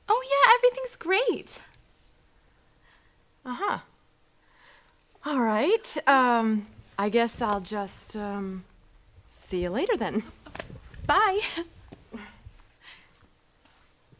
[0.09, 1.61] Oh, yeah, everything's great.
[3.45, 3.79] Uh huh.
[5.25, 5.97] All right.
[6.07, 6.67] Um,
[6.99, 8.65] I guess I'll just um,
[9.29, 10.25] see you later then.
[11.07, 11.41] Bye.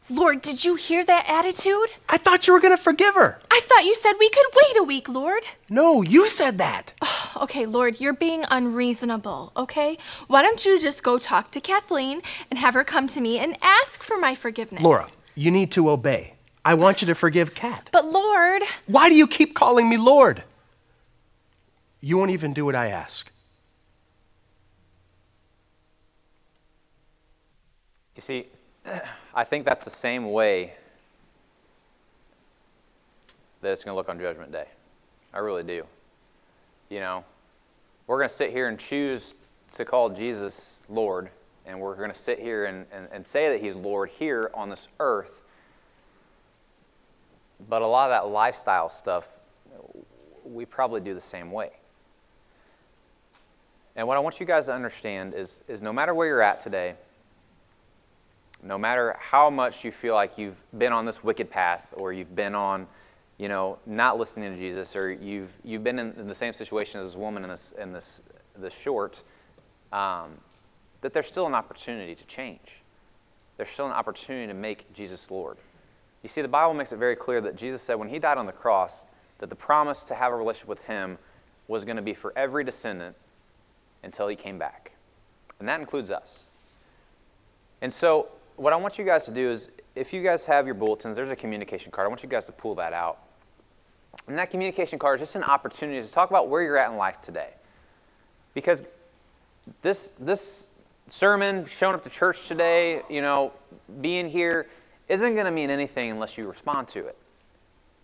[0.09, 1.91] Lord, did you hear that attitude?
[2.09, 3.39] I thought you were going to forgive her.
[3.51, 5.43] I thought you said we could wait a week, Lord.
[5.69, 6.93] No, you said that.
[7.37, 9.97] Okay, Lord, you're being unreasonable, okay?
[10.27, 13.55] Why don't you just go talk to Kathleen and have her come to me and
[13.61, 14.81] ask for my forgiveness?
[14.83, 16.33] Laura, you need to obey.
[16.65, 17.89] I want you to forgive Kat.
[17.93, 20.43] But Lord, Why do you keep calling me Lord?
[22.01, 23.31] You won't even do what I ask.
[28.15, 28.47] You see,
[29.39, 30.73] I think that's the same way
[33.61, 34.65] that it's going to look on Judgment Day.
[35.33, 35.85] I really do.
[36.89, 37.23] You know,
[38.05, 39.35] we're going to sit here and choose
[39.75, 41.29] to call Jesus Lord,
[41.65, 44.69] and we're going to sit here and, and, and say that He's Lord here on
[44.69, 45.41] this earth.
[47.69, 49.29] But a lot of that lifestyle stuff,
[50.43, 51.69] we probably do the same way.
[53.95, 56.59] And what I want you guys to understand is, is no matter where you're at
[56.59, 56.95] today,
[58.63, 62.35] no matter how much you feel like you've been on this wicked path or you've
[62.35, 62.87] been on
[63.37, 66.99] you know not listening to jesus or you've you've been in, in the same situation
[66.99, 68.21] as this woman in this in this
[68.57, 69.23] this short
[69.91, 70.31] um,
[71.01, 72.81] that there's still an opportunity to change.
[73.55, 75.57] There's still an opportunity to make jesus lord.
[76.23, 78.45] You see the bible makes it very clear that jesus said when he died on
[78.45, 79.05] the cross
[79.39, 81.17] that the promise to have a relationship with him
[81.67, 83.15] was going to be for every descendant
[84.03, 84.91] until he came back.
[85.59, 86.47] And that includes us.
[87.81, 88.27] And so,
[88.59, 91.31] what I want you guys to do is, if you guys have your bulletins, there's
[91.31, 92.05] a communication card.
[92.05, 93.19] I want you guys to pull that out.
[94.27, 96.97] And that communication card is just an opportunity to talk about where you're at in
[96.97, 97.49] life today.
[98.53, 98.83] Because
[99.81, 100.67] this, this
[101.07, 103.53] sermon, showing up to church today, you know,
[104.01, 104.67] being here,
[105.07, 107.17] isn't going to mean anything unless you respond to it.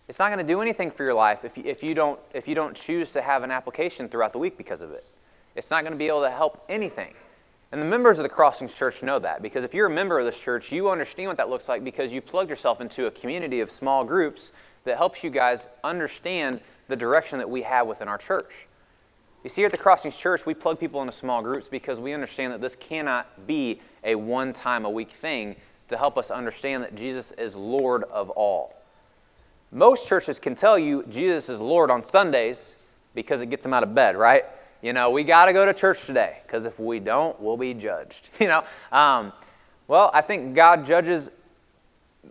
[0.08, 2.48] It's not going to do anything for your life if you, if, you don't, if
[2.48, 5.04] you don't choose to have an application throughout the week because of it.
[5.54, 7.14] It's not going to be able to help anything.
[7.72, 10.24] And the members of the Crossings Church know that because if you're a member of
[10.24, 13.60] this church, you understand what that looks like because you plugged yourself into a community
[13.60, 14.52] of small groups
[14.84, 18.68] that helps you guys understand the direction that we have within our church.
[19.42, 22.12] You see, here at the Crossings Church, we plug people into small groups because we
[22.12, 25.56] understand that this cannot be a one time a week thing
[25.88, 28.74] to help us understand that Jesus is Lord of all.
[29.72, 32.74] Most churches can tell you Jesus is Lord on Sundays
[33.14, 34.44] because it gets them out of bed, right?
[34.86, 37.74] You know, we got to go to church today because if we don't, we'll be
[37.74, 38.30] judged.
[38.40, 39.32] You know, um,
[39.88, 41.28] well, I think God judges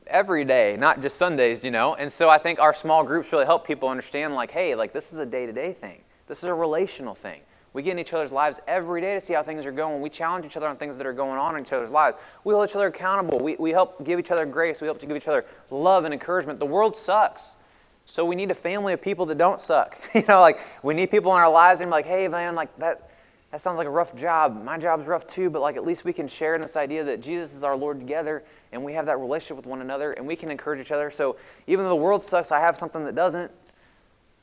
[0.07, 1.65] every day, not just Sundays.
[1.65, 4.73] You know, and so I think our small groups really help people understand, like, hey,
[4.73, 6.01] like this is a day-to-day thing.
[6.27, 7.41] This is a relational thing.
[7.73, 9.99] We get in each other's lives every day to see how things are going.
[9.99, 12.15] We challenge each other on things that are going on in each other's lives.
[12.45, 13.37] We hold each other accountable.
[13.37, 14.79] We, we help give each other grace.
[14.79, 16.59] We help to give each other love and encouragement.
[16.59, 17.57] The world sucks.
[18.05, 19.99] So we need a family of people that don't suck.
[20.13, 22.75] you know, like we need people in our lives and be like, hey man, like
[22.77, 23.11] that
[23.51, 24.61] that sounds like a rough job.
[24.63, 27.21] My job's rough too, but like at least we can share in this idea that
[27.21, 30.35] Jesus is our Lord together and we have that relationship with one another and we
[30.35, 31.09] can encourage each other.
[31.09, 33.51] So even though the world sucks, I have something that doesn't.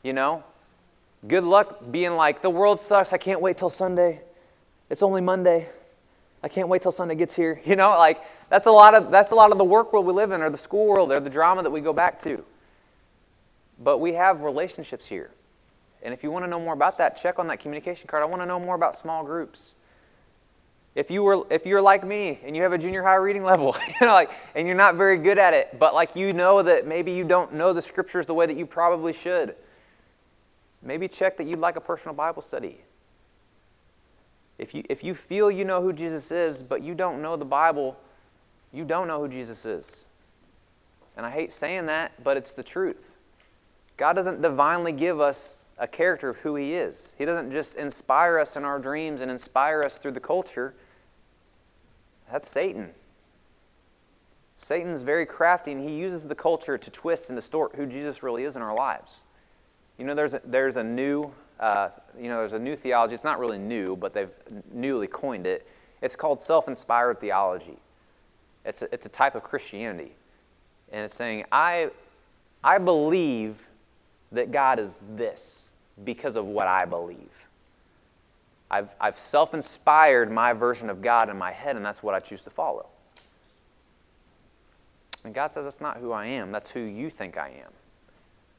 [0.02, 0.42] You know?
[1.28, 4.22] Good luck being like, the world sucks, I can't wait till Sunday.
[4.88, 5.68] It's only Monday.
[6.42, 7.60] I can't wait till Sunday gets here.
[7.66, 10.12] You know, like that's a lot of that's a lot of the work world we
[10.12, 12.44] live in or the school world or the drama that we go back to.
[13.82, 15.30] But we have relationships here.
[16.02, 18.22] And if you want to know more about that, check on that communication card.
[18.22, 19.74] I want to know more about small groups.
[20.94, 23.76] If you were if you're like me and you have a junior high reading level,
[23.88, 26.86] you know, like and you're not very good at it, but like you know that
[26.86, 29.54] maybe you don't know the scriptures the way that you probably should.
[30.82, 32.80] Maybe check that you'd like a personal Bible study.
[34.58, 37.44] If you, if you feel you know who Jesus is, but you don't know the
[37.44, 37.96] Bible,
[38.72, 40.04] you don't know who Jesus is.
[41.16, 43.16] And I hate saying that, but it's the truth.
[44.02, 47.14] God doesn't divinely give us a character of who He is.
[47.18, 50.74] He doesn't just inspire us in our dreams and inspire us through the culture.
[52.28, 52.90] That's Satan.
[54.56, 58.42] Satan's very crafty, and he uses the culture to twist and distort who Jesus really
[58.42, 59.22] is in our lives.
[59.98, 61.30] You know, there's a, there's a new,
[61.60, 61.90] uh,
[62.20, 63.14] you know, there's a new theology.
[63.14, 64.34] It's not really new, but they've
[64.72, 65.64] newly coined it.
[66.00, 67.78] It's called self-inspired theology.
[68.64, 70.16] It's a, it's a type of Christianity,
[70.90, 71.90] and it's saying I,
[72.64, 73.68] I believe
[74.32, 75.70] that God is this
[76.04, 77.30] because of what I believe.
[78.70, 82.20] I've, I've self inspired my version of God in my head, and that's what I
[82.20, 82.86] choose to follow.
[85.24, 87.70] And God says, That's not who I am, that's who you think I am.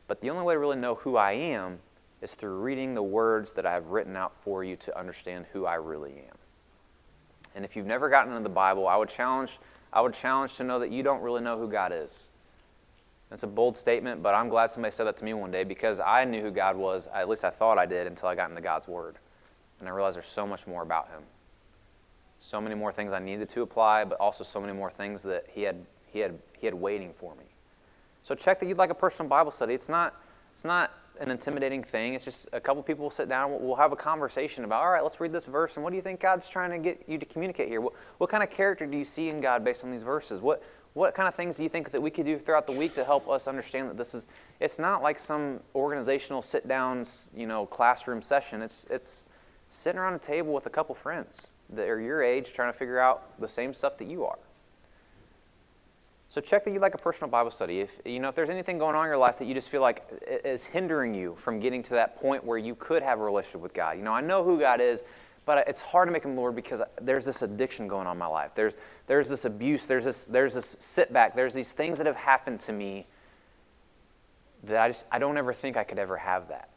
[0.08, 1.80] But the only way to really know who I am
[2.22, 5.66] is through reading the words that I have written out for you to understand who
[5.66, 6.38] I really am.
[7.56, 9.60] And if you've never gotten into the Bible, I would challenge,
[9.92, 12.28] I would challenge to know that you don't really know who God is.
[13.34, 16.00] That's a bold statement, but I'm glad somebody said that to me one day because
[16.00, 18.62] I knew who God was, at least I thought I did, until I got into
[18.62, 19.16] God's Word.
[19.80, 21.24] And I realized there's so much more about Him.
[22.40, 25.48] So many more things I needed to apply, but also so many more things that
[25.52, 25.78] He had
[26.12, 27.46] he had, he had waiting for me.
[28.22, 29.74] So check that you'd like a personal Bible study.
[29.74, 30.14] It's not,
[30.52, 32.14] it's not an intimidating thing.
[32.14, 33.52] It's just a couple people will sit down.
[33.60, 35.76] We'll, have a conversation about, all right, let's read this verse.
[35.76, 37.82] And what do you think God's trying to get you to communicate here?
[37.82, 40.40] What, what kind of character do you see in God based on these verses?
[40.40, 40.62] What,
[40.94, 43.04] what kind of things do you think that we could do throughout the week to
[43.04, 44.26] help us understand that this is,
[44.60, 48.62] it's not like some organizational sit down, you know, classroom session.
[48.62, 49.26] It's, it's
[49.70, 53.00] sitting around a table with a couple friends that are your age trying to figure
[53.00, 54.38] out the same stuff that you are.
[56.30, 57.82] So check that you like a personal Bible study.
[57.82, 59.82] If you know if there's anything going on in your life that you just feel
[59.82, 60.04] like
[60.44, 63.76] is hindering you from getting to that point where you could have a relationship with
[63.76, 63.98] God.
[63.98, 65.04] You know, I know who God is,
[65.46, 68.28] but it's hard to make him Lord because there's this addiction going on in my
[68.28, 68.52] life.
[68.56, 68.76] There's
[69.08, 72.62] there's this abuse, there's this there's this sit back, there's these things that have happened
[72.62, 73.06] to me
[74.64, 76.70] that I just I don't ever think I could ever have that.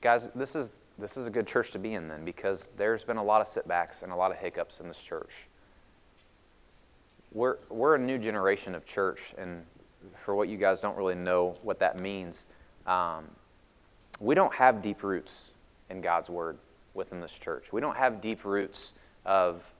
[0.00, 3.18] Guys, this is this is a good church to be in then because there's been
[3.18, 5.30] a lot of sitbacks and a lot of hiccups in this church
[7.32, 9.64] we're, we're a new generation of church, and
[10.16, 12.46] for what you guys don't really know what that means,
[12.86, 13.24] um,
[14.20, 15.50] we don't have deep roots
[15.90, 16.58] in God's Word
[16.94, 17.72] within this church.
[17.72, 18.92] We don't have deep roots
[19.24, 19.72] of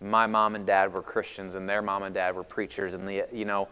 [0.00, 3.24] my mom and dad were Christians and their mom and dad were preachers, and the,
[3.32, 3.68] you know,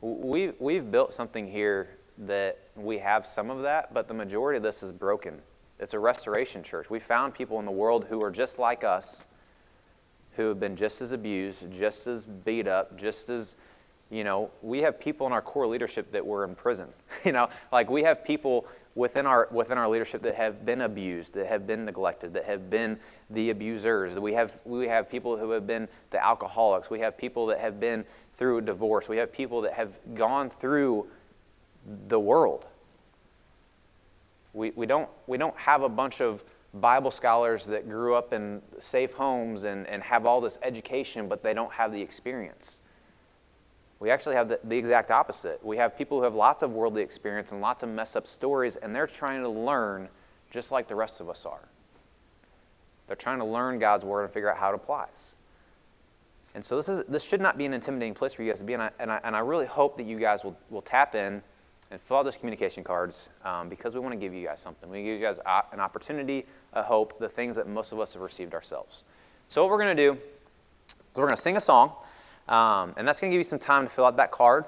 [0.00, 4.62] we, we've built something here that we have some of that, but the majority of
[4.62, 5.40] this is broken.
[5.80, 6.90] It's a restoration church.
[6.90, 9.24] We found people in the world who are just like us
[10.36, 13.56] who have been just as abused, just as beat up, just as,
[14.10, 16.88] you know, we have people in our core leadership that were in prison.
[17.24, 21.34] you know, like we have people within our within our leadership that have been abused,
[21.34, 22.98] that have been neglected, that have been
[23.30, 24.18] the abusers.
[24.18, 26.90] We have we have people who have been the alcoholics.
[26.90, 29.08] We have people that have been through a divorce.
[29.08, 31.06] We have people that have gone through
[32.08, 32.64] the world.
[34.52, 38.62] We, we, don't, we don't have a bunch of Bible scholars that grew up in
[38.80, 42.80] safe homes and, and have all this education, but they don't have the experience.
[44.00, 45.64] We actually have the, the exact opposite.
[45.64, 48.76] We have people who have lots of worldly experience and lots of mess up stories,
[48.76, 50.08] and they're trying to learn
[50.50, 51.68] just like the rest of us are.
[53.06, 55.36] They're trying to learn God's word and figure out how it applies.
[56.54, 58.64] And so this, is, this should not be an intimidating place for you guys to
[58.64, 61.14] be, and I, and I, and I really hope that you guys will, will tap
[61.14, 61.42] in
[61.90, 64.88] and fill out those communication cards um, because we want to give you guys something.
[64.88, 65.38] We give you guys
[65.72, 69.04] an opportunity, a hope, the things that most of us have received ourselves.
[69.48, 70.18] So, what we're going to do is
[71.14, 71.92] we're going to sing a song,
[72.48, 74.66] um, and that's going to give you some time to fill out that card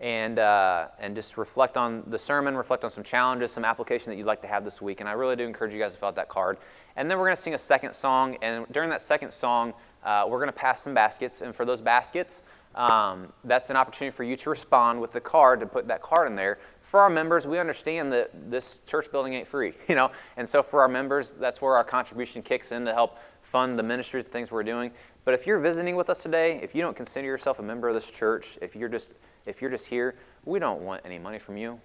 [0.00, 4.16] and, uh, and just reflect on the sermon, reflect on some challenges, some application that
[4.16, 5.00] you'd like to have this week.
[5.00, 6.58] And I really do encourage you guys to fill out that card.
[6.96, 9.72] And then we're going to sing a second song, and during that second song,
[10.04, 11.40] uh, we're going to pass some baskets.
[11.40, 12.42] And for those baskets,
[12.74, 16.28] um, that's an opportunity for you to respond with the card to put that card
[16.28, 16.58] in there.
[16.82, 20.62] For our members, we understand that this church building ain't free, you know, and so
[20.62, 24.32] for our members, that's where our contribution kicks in to help fund the ministries and
[24.32, 24.90] things we're doing.
[25.24, 27.94] But if you're visiting with us today, if you don't consider yourself a member of
[27.94, 29.14] this church, if you're just
[29.46, 30.14] if you're just here,
[30.44, 31.80] we don't want any money from you.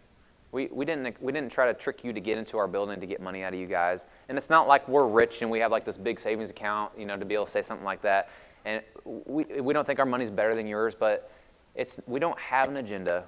[0.51, 3.05] We, we, didn't, we didn't try to trick you to get into our building to
[3.05, 4.07] get money out of you guys.
[4.29, 7.05] And it's not like we're rich and we have like this big savings account, you
[7.05, 8.29] know, to be able to say something like that.
[8.65, 11.31] And we, we don't think our money's better than yours, but
[11.75, 13.25] it's, we don't have an agenda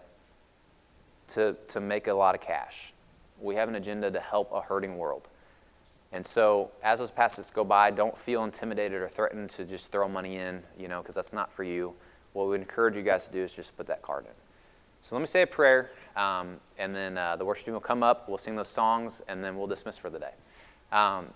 [1.27, 2.93] to, to make a lot of cash.
[3.39, 5.27] We have an agenda to help a hurting world.
[6.13, 10.09] And so, as those passes go by, don't feel intimidated or threatened to just throw
[10.09, 11.93] money in, you know, because that's not for you.
[12.33, 14.31] What we encourage you guys to do is just put that card in.
[15.03, 18.03] So, let me say a prayer, um, and then uh, the worship team will come
[18.03, 20.33] up, we'll sing those songs, and then we'll dismiss for the day.
[20.91, 21.27] Um,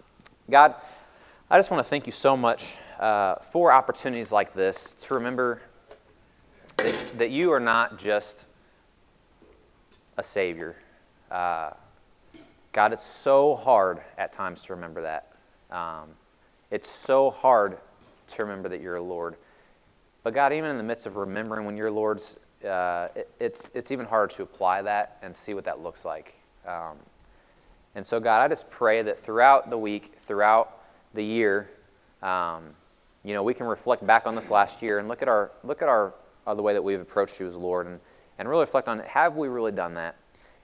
[0.50, 0.76] God,
[1.50, 5.62] I just want to thank you so much uh, for opportunities like this to remember
[6.78, 8.46] that, that you are not just
[10.18, 10.76] a Savior.
[11.32, 11.72] Uh,
[12.76, 15.32] God, it's so hard at times to remember that.
[15.72, 16.10] Um,
[16.72, 17.78] it's so hard
[18.28, 19.38] to remember that you're a Lord.
[20.24, 22.36] But God, even in the midst of remembering when you're Lord's,
[22.68, 26.36] uh, it, it's, it's even harder to apply that and see what that looks like.
[26.68, 26.98] Um,
[27.96, 30.80] and so, God, I just pray that throughout the week, throughout
[31.14, 31.70] the year,
[32.22, 32.72] um,
[33.24, 35.82] you know, we can reflect back on this last year and look at our look
[35.82, 36.14] at our
[36.46, 38.02] uh, the way that we've approached you as Lord, and
[38.38, 40.18] and really reflect on have we really done that?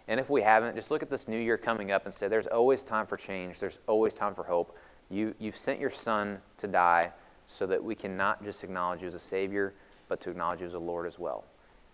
[0.08, 2.48] And if we haven't, just look at this new year coming up and say, there's
[2.48, 3.60] always time for change.
[3.60, 4.78] There's always time for hope.
[5.10, 7.12] You you've sent your Son to die
[7.48, 9.74] so that we can not just acknowledge you as a Savior,
[10.08, 11.46] but to acknowledge you as a Lord as well.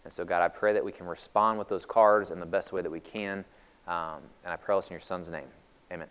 [0.04, 2.72] And so, God, I pray that we can respond with those cards in the best
[2.72, 3.44] way that we can.
[3.88, 5.48] Um, and I pray this in your Son's name.
[5.92, 6.08] Amen.